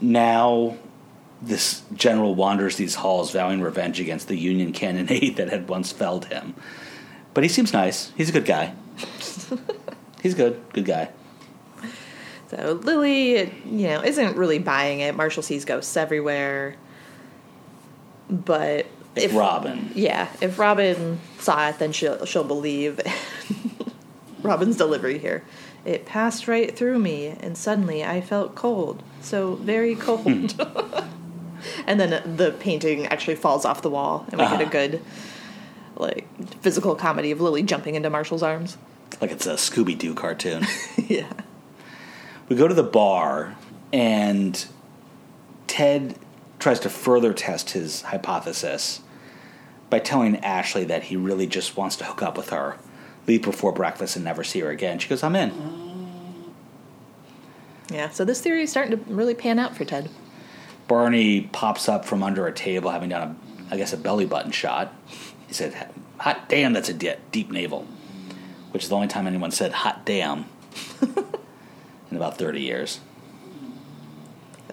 [0.00, 0.76] now
[1.42, 6.26] this general wanders these halls vowing revenge against the Union cannonade that had once felled
[6.26, 6.54] him.
[7.34, 8.12] But he seems nice.
[8.16, 8.74] He's a good guy.
[10.22, 10.62] He's good.
[10.72, 11.10] Good guy.
[12.56, 15.16] So Lily, you know, isn't really buying it.
[15.16, 16.76] Marshall sees ghosts everywhere.
[18.30, 18.86] But
[19.16, 19.90] if Robin.
[19.94, 23.00] Yeah, if Robin saw it, then she'll she'll believe.
[24.42, 25.42] Robin's delivery here.
[25.84, 30.54] It passed right through me, and suddenly I felt cold, so very cold.
[31.86, 34.70] and then the painting actually falls off the wall, and we get a Uh-huh.
[34.70, 35.02] good,
[35.96, 36.26] like,
[36.62, 38.76] physical comedy of Lily jumping into Marshall's arms.
[39.20, 40.66] Like it's a Scooby Doo cartoon.
[41.08, 41.30] yeah.
[42.54, 43.56] We go to the bar,
[43.92, 44.64] and
[45.66, 46.16] Ted
[46.60, 49.00] tries to further test his hypothesis
[49.90, 52.76] by telling Ashley that he really just wants to hook up with her,
[53.26, 55.00] leave before breakfast, and never see her again.
[55.00, 56.52] She goes, I'm in.
[57.90, 58.10] Yeah.
[58.10, 60.08] So this theory is starting to really pan out for Ted.
[60.86, 63.36] Barney pops up from under a table, having done,
[63.68, 64.94] a, I guess, a belly button shot.
[65.48, 67.88] He said, Hot damn, that's a de- deep navel.
[68.70, 70.44] Which is the only time anyone said hot damn
[72.14, 73.00] in about 30 years.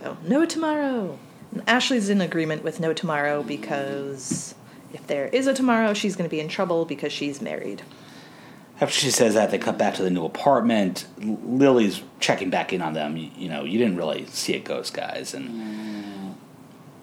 [0.02, 1.18] So, no tomorrow.
[1.52, 4.56] And Ashley's in agreement with no tomorrow because
[4.94, 7.82] if there is a tomorrow, she's going to be in trouble because she's married.
[8.80, 11.06] After she says that, they cut back to the new apartment.
[11.22, 13.18] L- Lily's checking back in on them.
[13.18, 15.34] You, you know, you didn't really see a ghost, guys.
[15.34, 16.36] And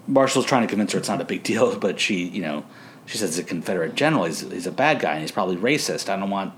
[0.06, 2.64] Marshall's trying to convince her it's not a big deal, but she, you know,
[3.06, 4.24] she says a Confederate general.
[4.24, 6.08] He's, he's a bad guy and he's probably racist.
[6.08, 6.52] I don't want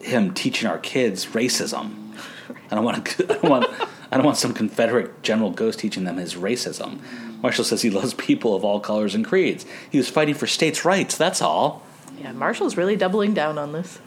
[0.00, 2.09] him teaching our kids racism.
[2.70, 3.06] I don't want.
[3.06, 3.70] To, I don't want.
[4.12, 7.00] I don't want some Confederate general ghost teaching them his racism.
[7.42, 9.64] Marshall says he loves people of all colors and creeds.
[9.90, 11.16] He was fighting for states' rights.
[11.16, 11.82] That's all.
[12.20, 13.98] Yeah, Marshall's really doubling down on this.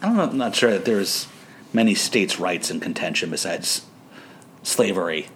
[0.00, 1.26] I don't know, I'm not sure that there's
[1.72, 3.84] many states' rights in contention besides
[4.62, 5.28] slavery.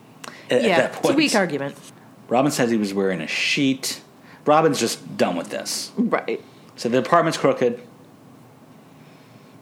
[0.50, 1.74] At, at yeah, that it's a weak argument.
[2.28, 4.00] Robin says he was wearing a sheet.
[4.46, 5.92] Robin's just done with this.
[5.96, 6.42] Right.
[6.76, 7.82] So the apartment's crooked.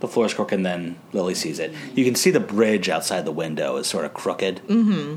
[0.01, 1.73] The floor is crooked, and then Lily sees it.
[1.95, 4.63] You can see the bridge outside the window is sort of crooked.
[4.67, 5.17] Mm-hmm.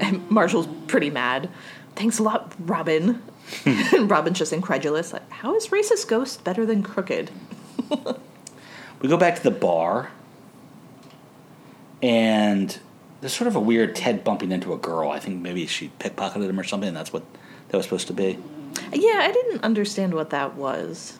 [0.00, 1.48] And Marshall's pretty mad.
[1.94, 3.22] Thanks a lot, Robin.
[3.64, 5.12] and Robin's just incredulous.
[5.12, 7.30] Like, how is racist ghost better than crooked?
[9.00, 10.10] We go back to the bar,
[12.02, 12.76] and
[13.20, 15.10] there's sort of a weird Ted bumping into a girl.
[15.10, 16.88] I think maybe she pickpocketed him or something.
[16.88, 17.22] And that's what
[17.68, 18.38] that was supposed to be.
[18.92, 21.18] Yeah, I didn't understand what that was.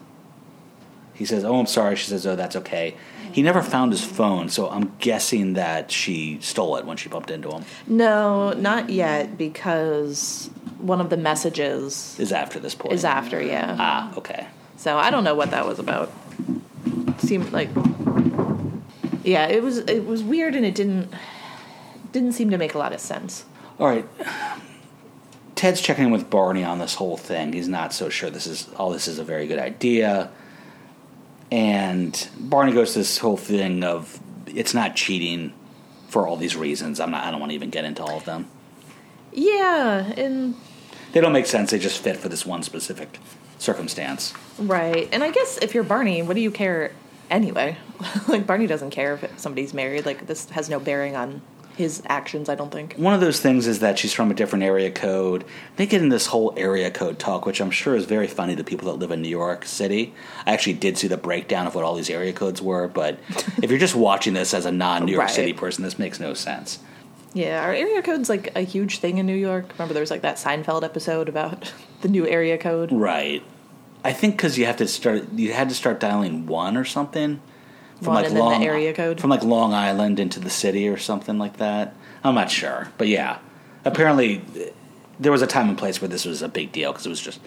[1.18, 2.94] He says, "Oh, I'm sorry." She says, "Oh, that's okay."
[3.32, 7.30] He never found his phone, so I'm guessing that she stole it when she bumped
[7.30, 7.64] into him.
[7.86, 12.94] No, not yet, because one of the messages Is after this point.
[12.94, 13.76] is after, yeah.
[13.78, 14.46] Ah, okay.
[14.76, 16.10] So I don't know what that was about.
[17.18, 17.68] Seemed like
[19.24, 21.12] Yeah, it was it was weird and it didn't
[22.12, 23.44] didn't seem to make a lot of sense.
[23.78, 24.06] All right.
[25.54, 27.52] Ted's checking in with Barney on this whole thing.
[27.52, 30.30] He's not so sure this is all this is a very good idea.
[31.50, 35.52] And Barney goes to this whole thing of it's not cheating
[36.08, 37.00] for all these reasons.
[37.00, 38.46] I'm not I don't want to even get into all of them.
[39.32, 40.54] Yeah, and
[41.12, 41.70] They don't make sense.
[41.70, 43.18] They just fit for this one specific
[43.58, 44.34] circumstance.
[44.58, 45.08] right.
[45.12, 46.92] And I guess if you're Barney, what do you care
[47.30, 47.76] anyway?
[48.28, 50.06] like Barney doesn't care if somebody's married.
[50.06, 51.42] Like this has no bearing on
[51.78, 52.94] his actions, I don't think.
[52.96, 55.44] One of those things is that she's from a different area code.
[55.76, 58.64] They get in this whole area code talk, which I'm sure is very funny to
[58.64, 60.12] people that live in New York City.
[60.44, 63.18] I actually did see the breakdown of what all these area codes were, but
[63.62, 65.34] if you're just watching this as a non New York Right.
[65.34, 66.80] City person, this makes no sense.
[67.32, 69.72] Yeah, our area code's like a huge thing in New York.
[69.74, 72.90] Remember there was like that Seinfeld episode about the new area code?
[72.90, 73.42] Right.
[74.04, 77.40] I think because you have to start, you had to start dialing one or something.
[78.00, 79.20] One and then the area code?
[79.20, 81.94] From like Long Island into the city or something like that.
[82.22, 82.88] I'm not sure.
[82.96, 83.38] But yeah.
[83.84, 84.42] Apparently,
[85.18, 87.20] there was a time and place where this was a big deal because it was
[87.20, 87.40] just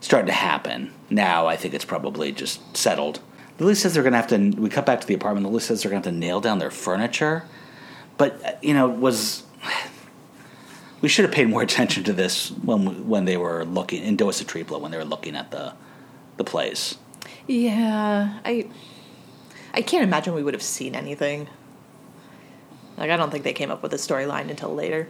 [0.00, 0.92] starting to happen.
[1.10, 3.20] Now I think it's probably just settled.
[3.58, 4.50] Lily says they're going to have to.
[4.60, 5.46] We cut back to the apartment.
[5.46, 7.44] Lily says they're going to have to nail down their furniture,
[8.18, 9.44] but you know was.
[11.00, 14.80] We should have paid more attention to this when when they were looking in Dowisetrepla
[14.80, 15.74] when they were looking at the
[16.36, 16.96] the place.
[17.46, 18.68] Yeah, I
[19.72, 21.48] I can't imagine we would have seen anything.
[22.96, 25.08] Like I don't think they came up with a storyline until later.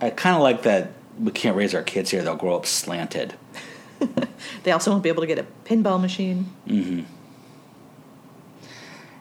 [0.00, 3.34] I kind of like that we can't raise our kids here; they'll grow up slanted.
[4.62, 6.50] They also won't be able to get a pinball machine.
[6.66, 7.02] Mm-hmm.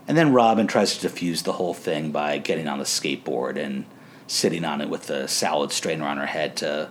[0.07, 3.85] And then Robin tries to defuse the whole thing by getting on the skateboard and
[4.27, 6.89] sitting on it with the salad strainer on her head to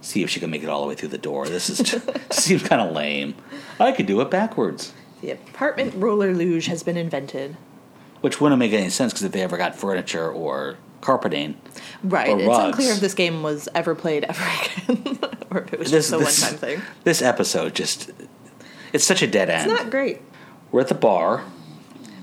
[0.00, 1.46] see if she can make it all the way through the door.
[1.46, 3.34] This is seems kind of lame.
[3.78, 4.92] I could do it backwards,
[5.26, 7.56] The apartment roller luge has been invented.
[8.20, 11.56] which wouldn't make any sense because if they ever got furniture or carpeting,
[12.04, 12.28] Right.
[12.28, 12.64] Or it's rugs.
[12.66, 14.44] unclear if this game was ever played ever
[14.88, 15.18] again,
[15.50, 16.80] or if it was just a one-time thing.
[17.02, 18.12] This episode just
[18.92, 19.68] it's such a dead end.
[19.68, 20.22] It's not great.
[20.70, 21.42] We're at the bar.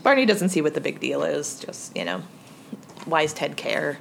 [0.02, 1.60] Barney doesn't see what the big deal is.
[1.60, 2.24] Just you know,
[3.04, 3.98] why does Ted care?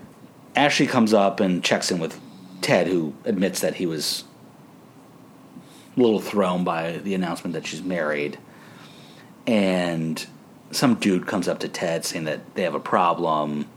[0.55, 2.21] Ashley comes up and checks in with
[2.61, 4.23] Ted, who admits that he was
[5.97, 8.39] a little thrown by the announcement that she's married.
[9.47, 10.25] And
[10.71, 13.69] some dude comes up to Ted saying that they have a problem.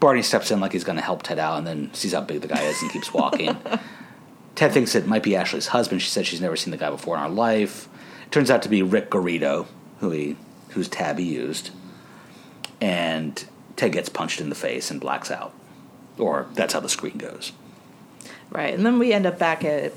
[0.00, 2.40] Barney steps in like he's going to help Ted out and then sees how big
[2.40, 3.56] the guy is and keeps walking.
[4.54, 6.02] Ted thinks it might be Ashley's husband.
[6.02, 7.88] She said she's never seen the guy before in her life.
[8.24, 9.66] It turns out to be Rick Garrido,
[10.00, 10.36] who he
[10.70, 11.70] whose tab he used.
[12.80, 13.42] And
[13.76, 15.54] Ted gets punched in the face and blacks out.
[16.18, 17.52] Or that's how the screen goes.
[18.50, 19.92] Right, and then we end up back at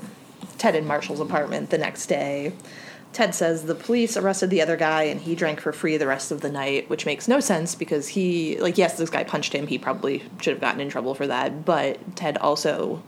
[0.58, 2.52] Ted and Marshall's apartment the next day.
[3.12, 6.30] Ted says the police arrested the other guy and he drank for free the rest
[6.30, 9.66] of the night, which makes no sense because he, like, yes, this guy punched him.
[9.66, 13.02] He probably should have gotten in trouble for that, but Ted also,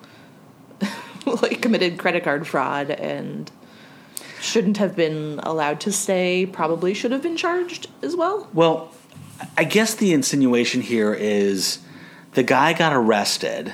[1.26, 3.50] like, committed credit card fraud and
[4.40, 8.48] shouldn't have been allowed to stay, probably should have been charged as well.
[8.52, 8.92] Well,
[9.56, 11.78] I guess the insinuation here is
[12.32, 13.72] the guy got arrested,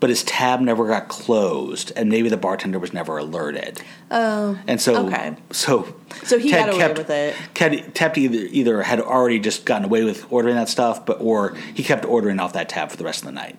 [0.00, 3.82] but his tab never got closed, and maybe the bartender was never alerted.
[4.10, 4.58] Oh.
[4.66, 5.36] And so, Okay.
[5.50, 7.36] so, So he got away with it.
[7.54, 11.54] Ted, Ted either either had already just gotten away with ordering that stuff, but or
[11.74, 13.56] he kept ordering off that tab for the rest of the night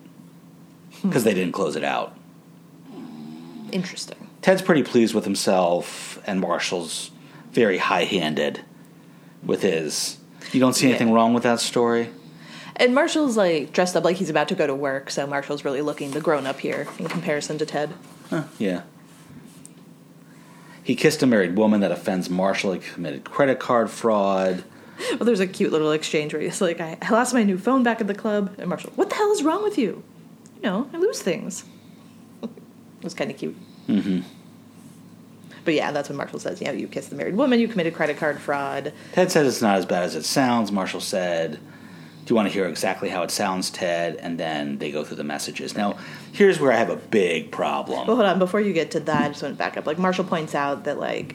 [1.00, 1.08] hmm.
[1.08, 2.16] because they didn't close it out.
[3.70, 4.28] Interesting.
[4.42, 7.10] Ted's pretty pleased with himself, and Marshall's
[7.52, 8.60] very high-handed
[9.44, 10.18] with his.
[10.50, 11.14] You don't see anything Yeah.
[11.14, 12.10] wrong with that story.
[12.76, 15.82] And Marshall's like dressed up like he's about to go to work, so Marshall's really
[15.82, 17.92] looking the grown up here in comparison to Ted.
[18.30, 18.82] Huh, yeah.
[20.82, 22.72] He kissed a married woman that offends Marshall.
[22.72, 24.64] He committed credit card fraud.
[25.12, 28.00] Well, there's a cute little exchange where he's like, I, lost my new phone back
[28.00, 28.54] at the club.
[28.58, 30.04] And Marshall, what the hell is wrong with you?
[30.56, 31.64] You know, I lose things.
[32.42, 32.50] it
[33.02, 33.56] was kind of cute.
[33.88, 34.20] Mm-hmm.
[35.64, 37.94] But yeah, that's what Marshall says, you know, you kissed the married woman, you committed
[37.94, 38.92] credit card fraud.
[39.12, 40.70] Ted says it's not as bad as it sounds.
[40.70, 41.58] Marshall said,
[42.24, 44.16] Do you want to hear exactly how it sounds, Ted?
[44.16, 45.76] And then they go through the messages.
[45.76, 45.98] Now,
[46.30, 48.06] here's where I have a big problem.
[48.06, 49.86] But hold on, before you get to that, I just want to back up.
[49.86, 51.34] Like, Marshall points out that, like,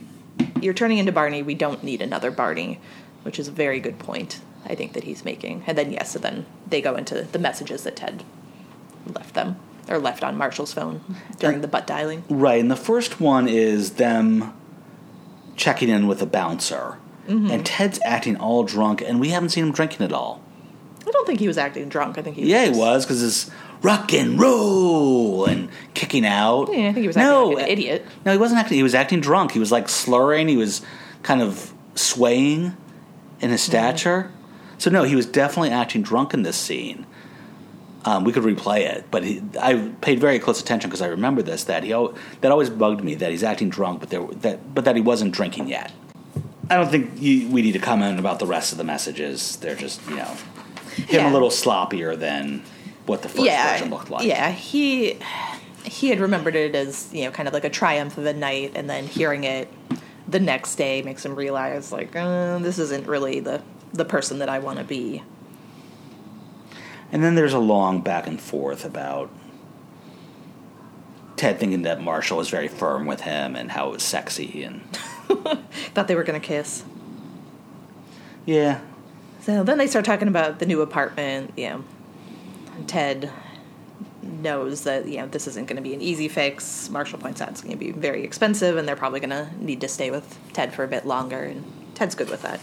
[0.62, 2.80] you're turning into Barney, we don't need another Barney,
[3.24, 5.64] which is a very good point, I think, that he's making.
[5.68, 8.24] And then, yes, so then they go into the messages that Ted
[9.14, 9.58] left them,
[9.90, 11.02] or left on Marshall's phone
[11.40, 12.24] during the butt dialing.
[12.30, 14.54] Right, and the first one is them
[15.58, 16.98] checking in with a bouncer.
[17.28, 17.52] Mm-hmm.
[17.52, 20.42] And Ted's acting all drunk, and we haven't seen him drinking at all.
[21.08, 22.18] I don't think he was acting drunk.
[22.18, 26.26] I think he was Yeah, he just- was, because it's rock and roll and kicking
[26.26, 26.70] out.
[26.72, 28.06] Yeah, I think he was acting like an idiot.
[28.26, 28.78] No, he wasn't acting.
[28.78, 29.52] He was acting drunk.
[29.52, 30.48] He was like slurring.
[30.48, 30.82] He was
[31.24, 32.76] kind of swaying
[33.40, 34.32] in his stature.
[34.80, 37.06] So no, he was definitely acting drunk in this scene.
[38.06, 41.42] Um, we could replay it, but he, I paid very close attention because I remember
[41.42, 41.66] this.
[41.66, 44.86] That he al- that always bugged me that he's acting drunk, but there that but
[44.86, 45.92] that he wasn't drinking yet.
[46.70, 49.58] I don't think you, we need to comment about the rest of the messages.
[49.58, 50.32] They're just you know
[50.98, 51.32] him Yeah.
[51.32, 52.64] a little sloppier than
[53.06, 54.26] what the first yeah, version looked like.
[54.26, 55.18] Yeah, he
[55.84, 58.74] he had remembered it as you know kind of like a triumph of a night,
[58.76, 59.70] and then hearing it
[60.28, 63.62] the next day makes him realize like uh, this isn't really the
[63.94, 65.24] the person that I want to be.
[67.12, 69.30] And then there's a long back and forth about
[71.38, 74.82] Ted thinking that Marshall was very firm with him and how it was sexy and
[75.94, 76.84] Thought they were gonna kiss.
[78.46, 78.82] yeah.
[79.48, 81.54] So then they start talking about the new apartment.
[81.56, 81.84] You know,
[82.86, 83.32] Ted
[84.22, 86.90] knows that you know this isn't going to be an easy fix.
[86.90, 89.80] Marshall points out it's going to be very expensive, and they're probably going to need
[89.80, 91.44] to stay with Ted for a bit longer.
[91.44, 91.64] And
[91.96, 92.60] Ted's good with that.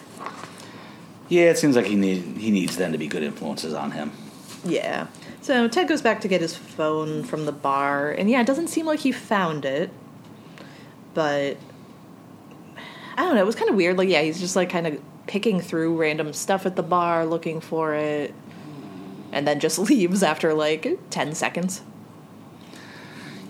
[1.30, 4.12] Yeah, it seems like he need, he needs them to be good influences on him.
[4.62, 5.07] Yeah.
[5.41, 8.68] So Ted goes back to get his phone from the bar, and yeah, it doesn't
[8.68, 9.89] seem like he found it.
[11.14, 11.57] But
[13.16, 13.41] I don't know.
[13.41, 13.97] It was kind of weird.
[13.97, 17.61] Like, yeah, he's just like kind of picking through random stuff at the bar, looking
[17.61, 18.35] for it,
[19.33, 21.83] and then just leaves after like ten seconds.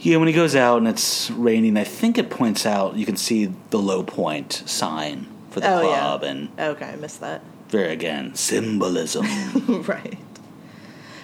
[0.00, 3.16] Yeah, when he goes out and it's raining, I think it points out you can
[3.16, 5.86] see the low point sign for the Oh, yeah.
[6.00, 7.40] club, and Okay, I missed that.
[7.68, 9.24] very again symbolism.
[9.88, 10.18] right.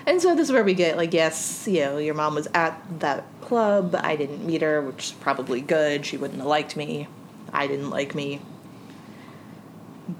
[0.06, 2.80] And so this is where we get like, yes, you know, your mom was at
[3.00, 3.94] that club.
[4.00, 6.06] I didn't meet her, which is probably good.
[6.06, 7.06] She wouldn't have liked me.
[7.52, 8.40] I didn't like me.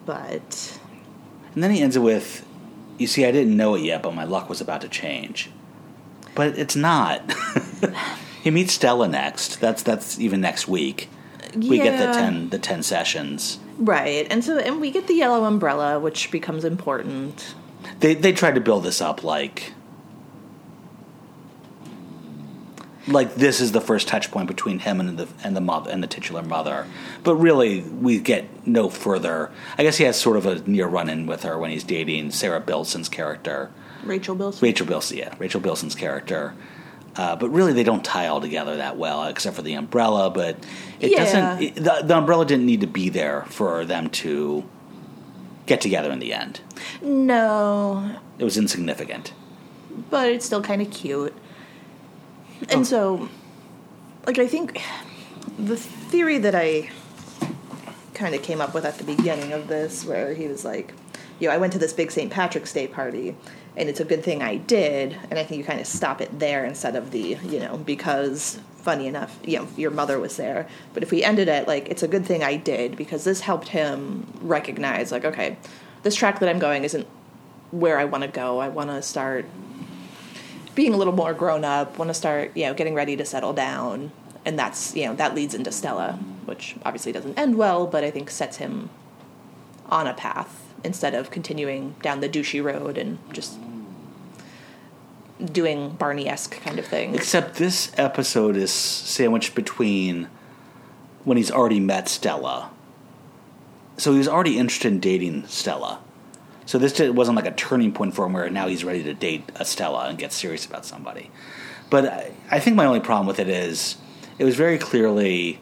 [0.07, 0.79] But
[1.55, 2.47] and then he ends it with,
[2.99, 5.51] "You see, I didn't know it yet, but my luck was about to change."
[6.35, 7.33] But it's not.
[8.43, 9.61] he meets Stella next.
[9.61, 11.09] That's that's even next week.
[11.57, 13.59] We get the ten the ten sessions.
[13.79, 17.55] right, and so and we get the yellow umbrella, which becomes important.
[17.99, 19.73] They they tried to build this up like
[23.11, 26.03] like this is the first touch point between him and the and the mother and
[26.03, 26.87] the titular mother.
[27.25, 29.51] But really we get no further.
[29.79, 32.31] I guess he has sort of a near run in with her when he's dating
[32.31, 33.71] Sarah Bilson's character.
[34.05, 34.65] Rachel Bilson.
[34.65, 36.55] Rachel Bilson, yeah, Rachel Bilson's character.
[37.17, 40.31] Uh, but really, they don't tie all together that well, except for the umbrella.
[40.31, 40.57] But
[41.01, 41.19] it Yeah.
[41.19, 41.63] doesn't.
[41.63, 44.65] It, the, the umbrella didn't need to be there for them to
[45.67, 46.61] get together in the end.
[47.03, 49.33] No, It was insignificant.
[50.09, 51.35] but it's still kind of cute.
[52.69, 52.83] And oh.
[52.85, 53.29] so,
[54.27, 54.81] like, I think
[55.59, 56.91] the theory that I
[58.15, 60.93] kind of came up with at the beginning of this, where he was like,
[61.39, 62.31] you know, I went to this big St.
[62.31, 63.35] Patrick's Day party,
[63.77, 65.17] and it's a good thing I did.
[65.31, 68.61] And I think you kind of stop it there instead of the, you know, because
[68.77, 70.69] funny enough, you know, your mother was there.
[70.93, 73.69] But if we ended it like, it's a good thing I did because this helped
[73.69, 75.57] him recognize, like, okay,
[76.03, 77.07] this track that I'm going isn't
[77.71, 78.59] where I want to go.
[78.59, 79.47] I want to start
[80.81, 83.53] being a little more grown up, want to start, you know, getting ready to settle
[83.53, 84.11] down.
[84.47, 88.11] And that's, you know, that leads into Stella, which obviously doesn't end well, but I
[88.11, 88.89] think sets him
[89.91, 93.59] on a path instead of continuing down the douchey road and just
[95.45, 97.15] doing Barney esque kind of things.
[97.15, 100.29] Except this episode is sandwiched between
[101.25, 102.71] when he's already met Stella.
[103.99, 106.01] So he was already interested in dating Stella.
[106.71, 109.43] So this wasn't like a turning point for him where now he's ready to date
[109.59, 111.29] Estella and get serious about somebody.
[111.91, 113.97] But I, think my only problem with it is
[114.39, 115.59] it was very clearly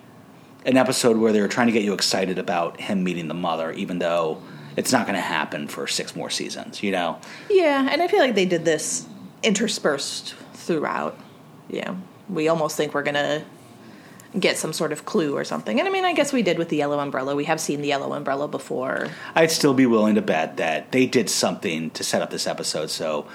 [0.66, 3.72] an episode where they were trying to get you excited about him meeting the mother,
[3.72, 4.42] even though
[4.76, 7.18] it's not going to happen for six more seasons, you know?
[7.48, 9.06] Yeah, and I feel like they did this
[9.42, 11.18] interspersed throughout.
[11.70, 11.94] Yeah,
[12.28, 13.46] we almost think we're gonna
[14.38, 15.78] get some sort of clue or something.
[15.78, 17.34] And I mean, I guess we did with the yellow umbrella.
[17.34, 19.08] We have seen the yellow umbrella before.
[19.34, 22.90] I'd still be willing to bet that they did something to set up this episode
[22.90, 23.26] so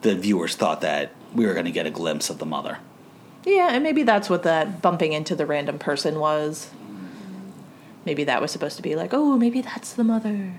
[0.00, 2.78] the viewers thought that we were going to get a glimpse of the mother.
[3.44, 6.70] Yeah, and maybe that's what that bumping into the random person was.
[8.04, 10.54] Maybe that was supposed to be like, oh, maybe that's the mother.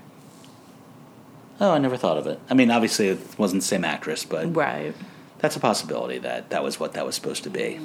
[1.60, 2.40] Oh, I never thought of it.
[2.50, 4.94] I mean, obviously it wasn't the same actress, but Right.
[5.38, 7.78] that's a possibility that that was what that was supposed to be.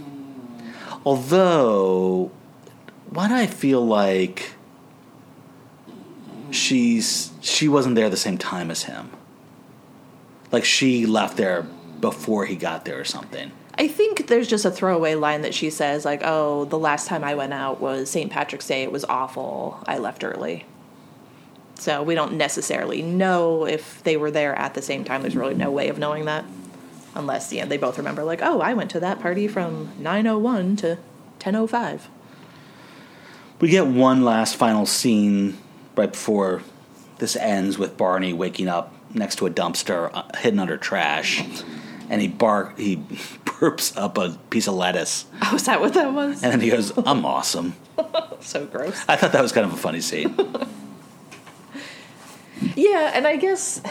[1.05, 2.31] Although,
[3.09, 4.53] why do I feel like
[6.51, 9.11] she's she wasn't there the same time as him?
[10.51, 11.63] Like she left there
[11.99, 13.51] before he got there or something.
[13.77, 17.23] I think there's just a throwaway line that she says, like, oh, the last time
[17.23, 18.29] I went out was St.
[18.29, 18.83] Patrick's Day.
[18.83, 19.81] It was awful.
[19.87, 20.65] I left early.
[21.75, 25.21] So we don't necessarily know if they were there at the same time.
[25.21, 26.43] There's really no way of knowing that.
[27.15, 30.97] Unless, yeah, they both remember, like, oh, I went to that party from 9.01 to
[31.39, 32.01] 10.05.
[33.59, 35.57] We get one last final scene
[35.95, 36.61] right before
[37.17, 41.43] this ends with Barney waking up next to a dumpster uh, hidden under trash,
[42.09, 42.95] and he bark he
[43.45, 46.41] burps up a piece of lettuce, Oh, is that what that was?
[46.43, 47.75] and then he goes, "I'm awesome."
[48.39, 49.03] so gross.
[49.09, 50.35] I thought that was kind of a funny scene.
[52.75, 53.81] Yeah, and I guess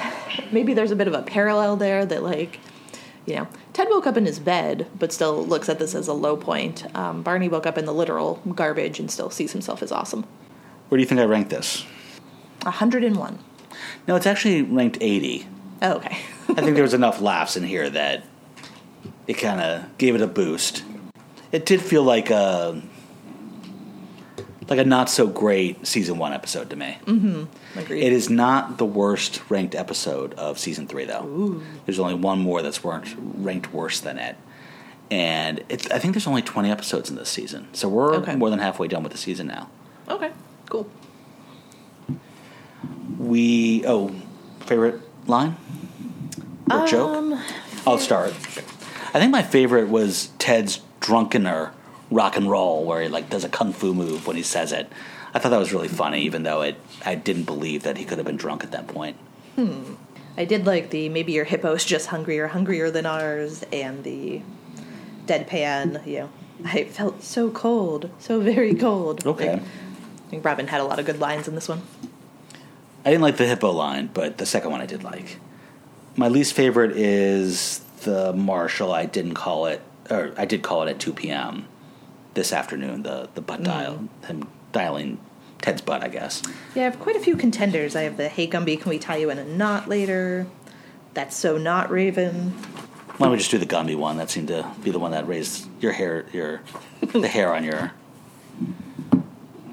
[0.53, 2.61] maybe there's a bit of a parallel there that, like,
[3.29, 6.15] you know, Ted woke up in his bed, but still looks at this as a
[6.15, 6.87] low point.
[6.97, 10.25] Um, Barney woke up in the literal garbage and still sees himself as awesome.
[10.89, 11.85] Where do you think I ranked this?
[12.63, 13.39] 101.
[14.07, 15.47] No, it's actually ranked 80.
[15.83, 16.19] Oh, okay.
[16.49, 18.25] I think there was enough laughs in here that
[19.27, 20.83] it kind of gave it a boost.
[21.53, 22.81] It did feel like a
[24.69, 26.99] like a not so great season one episode to me.
[27.77, 28.03] Agreed.
[28.03, 31.61] It is not the worst ranked episode of season three, though.
[31.87, 34.37] There's only one more that's ranked worse than it,
[35.11, 35.91] and it's.
[35.91, 38.37] I think there's only 20 episodes in this season, so we're Okay.
[38.37, 39.69] more than halfway done with the season now.
[40.09, 40.31] Okay,
[40.69, 40.89] cool.
[43.19, 44.15] We oh,
[44.61, 45.57] favorite line
[46.71, 47.11] or joke?
[47.17, 47.43] Um,
[47.87, 48.31] I'll start.
[49.15, 51.71] I think my favorite was Ted's drunkener
[52.11, 54.91] rock and roll where he like does a kung fu move when he says it.
[55.35, 58.19] I thought that was really funny, even though it I didn't believe that he could
[58.19, 59.17] have been drunk at that point.
[59.57, 59.95] Hmm.
[60.37, 64.43] I did like the maybe your hippo's just hungrier, hungrier than ours, and the
[65.27, 66.07] deadpan.
[66.07, 66.31] You know,
[66.65, 69.27] I felt so cold, so very cold.
[69.27, 69.55] Okay.
[69.55, 71.83] Like, I think Robin had a lot of good lines in this one.
[73.05, 75.39] I didn't like the hippo line, but the second one I did like.
[76.17, 78.93] My least favorite is the Marshall.
[78.93, 79.81] I didn't call it,
[80.11, 81.67] or I did call it at two p.m.
[82.39, 83.03] this afternoon.
[83.03, 83.65] The the butt mm.
[83.65, 85.19] dial, him dialing
[85.61, 86.43] Ted's butt, I guess.
[86.75, 87.97] Yeah, I have quite a few contenders.
[87.97, 90.47] I have the Hey Gumby, can we tie you in a knot later?
[91.15, 92.51] That's so not Raven.
[93.17, 94.19] Why don't we just do the Gumby one?
[94.19, 96.61] That seemed to be the one that raised your hair, your
[97.01, 97.93] the hair on your.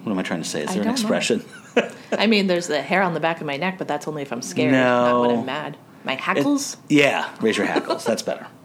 [0.04, 0.64] What am I trying to say?
[0.64, 1.46] Is there an expression?
[2.12, 4.32] I mean, there's the hair on the back of my neck, but that's only if
[4.32, 4.80] I'm scared, No.
[4.80, 5.78] not when I'm mad.
[6.04, 6.78] My hackles?
[6.90, 8.06] Yeah, raise your hackles.
[8.06, 8.48] That's better.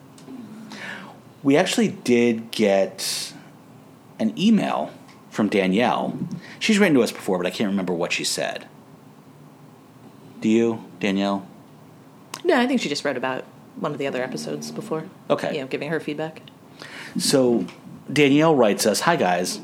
[1.42, 3.32] We actually did get
[4.20, 4.92] an email
[5.30, 6.16] from Danielle.
[6.58, 8.68] She's written to us before, but I can't remember what she said.
[10.40, 11.46] Do you, Danielle?
[12.44, 13.44] No, I think she just wrote about
[13.76, 15.04] one of the other episodes before.
[15.28, 15.54] Okay.
[15.54, 16.42] You know, giving her feedback.
[17.18, 17.66] So
[18.12, 19.60] Danielle writes us, "Hi guys,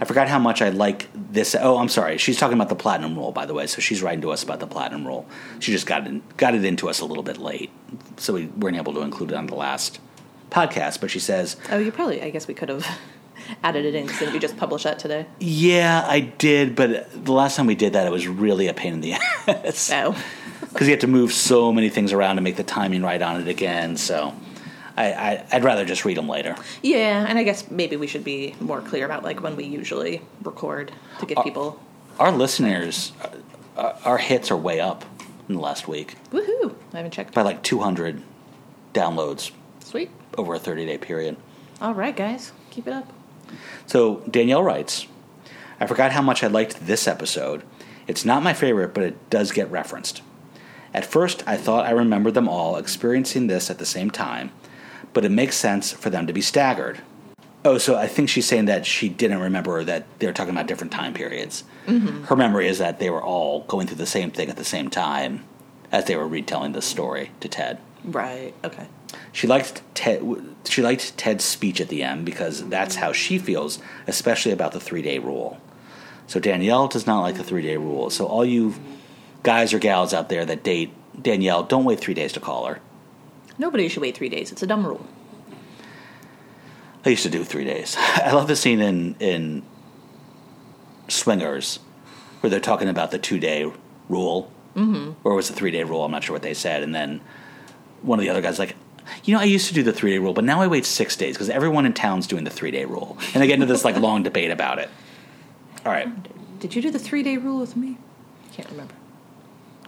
[0.00, 1.54] I forgot how much I like this.
[1.58, 2.18] Oh, I'm sorry.
[2.18, 3.66] She's talking about the platinum rule, by the way.
[3.66, 5.26] So she's writing to us about the platinum rule.
[5.60, 7.70] She just got it got it into us a little bit late,
[8.16, 10.00] so we weren't able to include it on the last
[10.50, 11.00] podcast.
[11.00, 12.86] But she says, Oh, you probably, I guess we could have
[13.62, 15.26] added it in since you just published that today.
[15.40, 18.92] "Yeah, I did, but the last time we did that, it was really a pain
[18.94, 19.12] in the
[19.46, 20.16] ass Oh.
[20.72, 23.40] because you had to move so many things around to make the timing right on
[23.40, 23.96] it again.
[23.96, 24.34] So."
[24.98, 26.56] I, I, I'd rather just read them later.
[26.82, 30.22] Yeah, and I guess maybe we should be more clear about like when we usually
[30.42, 31.78] record to give people.
[32.18, 33.12] Our listeners,
[33.76, 35.04] uh, our hits are way up
[35.50, 36.14] in the last week.
[36.30, 36.74] Woohoo!
[36.94, 37.34] I haven't checked.
[37.34, 38.22] by like 200
[38.94, 40.10] downloads Sweet.
[40.38, 41.36] over a 30 day period.
[41.82, 43.12] All right, guys, keep it up.
[43.86, 45.06] So Danielle writes,
[45.80, 47.62] I forgot how much I liked this episode.
[48.06, 50.22] It's not my favorite, but it does get referenced.
[50.94, 54.52] At first, I thought I remembered them all experiencing this at the same time,
[55.12, 57.00] but it makes sense for them to be staggered.
[57.64, 60.68] Oh, so I think she's saying that she didn't remember that they were talking about
[60.68, 61.64] different time periods.
[61.86, 62.24] Mm-hmm.
[62.24, 64.88] Her memory is that they were all going through the same thing at the same
[64.88, 65.44] time
[65.90, 67.78] as they were retelling this story to Ted.
[68.06, 68.54] Right.
[68.64, 68.86] Okay.
[69.32, 70.22] She liked Ted.
[70.64, 74.80] She liked Ted's speech at the end because that's how she feels, especially about the
[74.80, 75.60] three day rule.
[76.26, 78.10] So Danielle does not like the three day rule.
[78.10, 78.74] So all you
[79.42, 82.80] guys or gals out there that date Danielle, don't wait three days to call her.
[83.58, 84.52] Nobody should wait three days.
[84.52, 85.06] It's a dumb rule.
[87.04, 87.96] I used to do three days.
[87.98, 89.62] I love the scene in in
[91.08, 91.78] Swingers
[92.40, 93.70] where they're talking about the two day
[94.08, 95.12] rule, mm-hmm.
[95.24, 96.04] or was it three day rule?
[96.04, 96.82] I'm not sure what they said.
[96.82, 97.20] And then
[98.06, 98.76] one of the other guys like,
[99.24, 101.16] you know, I used to do the three day rule, but now I wait six
[101.16, 103.84] days because everyone in town's doing the three day rule, and they get into this
[103.84, 104.88] like long debate about it.
[105.84, 106.08] All right.
[106.60, 107.98] Did you do the three day rule with me?
[108.52, 108.94] Can't remember.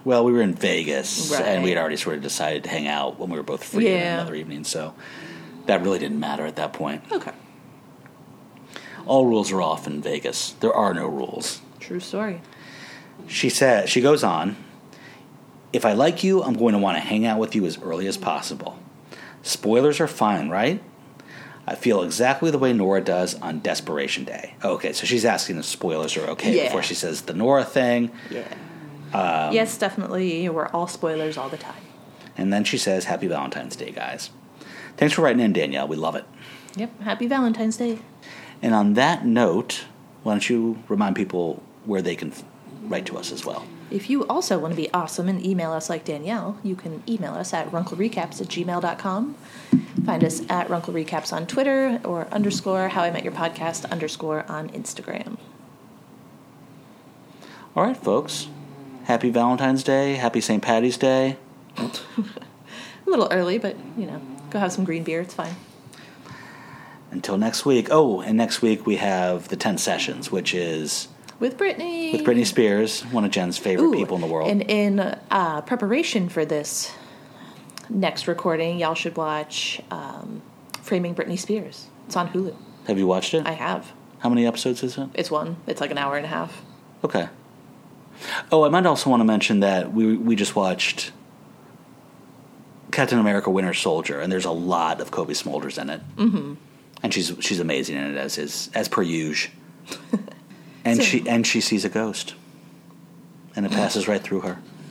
[0.04, 3.18] Well, we were in Vegas, and we had already sort of decided to hang out
[3.18, 4.14] when we were both free Yeah.
[4.14, 4.94] another evening, so
[5.66, 7.02] that really didn't matter at that point.
[7.10, 7.32] Okay.
[9.06, 10.52] All rules are off in Vegas.
[10.60, 11.60] There are no rules.
[11.80, 12.40] True story.
[13.26, 14.56] She says she goes on,
[15.72, 18.06] if I like you, I'm going to want to hang out with you as early
[18.06, 18.78] as possible.
[19.42, 20.82] Spoilers are fine, right?
[21.66, 24.54] I feel exactly the way Nora does on Desperation Day.
[24.64, 26.64] Okay, so she's asking if spoilers are okay Yeah.
[26.64, 28.10] before she says the Nora thing.
[28.30, 28.46] Yeah.
[29.12, 30.48] Um, yes, definitely.
[30.48, 31.82] We're all spoilers all the time.
[32.38, 34.30] And then she says, Happy Valentine's Day, guys.
[34.96, 35.88] Thanks for writing in, Danielle.
[35.88, 36.24] We love it.
[36.76, 37.00] Yep.
[37.02, 37.98] Happy Valentine's Day.
[38.62, 39.84] And on that note,
[40.22, 42.32] why don't you remind people where they can
[42.84, 43.66] write to us as well?
[43.90, 47.34] If you also want to be awesome and email us like Danielle, you can email
[47.34, 49.34] us at runklerecaps at gmail.com.
[50.04, 54.44] Find us at Runkle Recaps on Twitter or underscore How I Met Your Podcast underscore
[54.48, 55.38] on Instagram.
[57.74, 58.48] All right, folks.
[59.04, 60.14] Happy Valentine's Day.
[60.14, 60.62] Happy St.
[60.62, 61.38] Patty's Day.
[61.76, 61.90] A
[63.06, 64.20] little early, but you know,
[64.50, 65.22] go have some green beer.
[65.22, 65.54] It's fine.
[67.10, 67.88] Until next week.
[67.90, 71.08] Oh, and next week we have the 10 Sessions, which is
[71.40, 72.12] With Brittany.
[72.12, 74.50] with Britney Spears, one of Jen's favorite Ooh, people in the world.
[74.50, 76.92] And in uh, preparation for this
[77.88, 80.42] next recording, y'all should watch um,
[80.82, 81.86] Framing Britney Spears.
[82.06, 82.56] It's on Hulu.
[82.86, 83.46] have you watched it?
[83.46, 83.92] I have.
[84.18, 85.08] How many episodes is it?
[85.14, 85.56] It's one.
[85.66, 86.62] It's like an hour and a half.
[87.04, 87.28] Okay.
[88.50, 91.12] Oh, I might also want to mention that we we just watched
[92.90, 96.54] Captain America: Winter Soldier, and there's a lot of Cobie Smulders in it, mm-hmm.
[97.02, 99.52] and she's she's amazing in it as is as per usual.
[100.88, 102.34] and she and she sees a ghost,
[103.54, 103.76] and it mm.
[103.76, 104.58] passes right through her.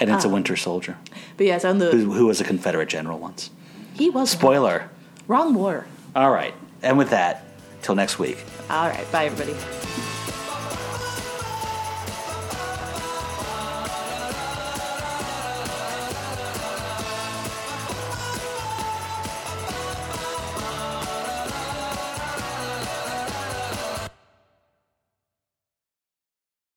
[0.00, 0.32] and it's a ah.
[0.32, 0.96] Winter Soldier
[1.36, 3.50] But yes, on the who, who was a Confederate general once.
[3.94, 4.88] he was Spoiler.
[5.26, 5.86] wrong war.
[6.14, 6.54] All right.
[6.82, 7.44] And with that,
[7.82, 8.38] till next week.
[8.70, 9.10] All right.
[9.10, 10.07] Bye, everybody.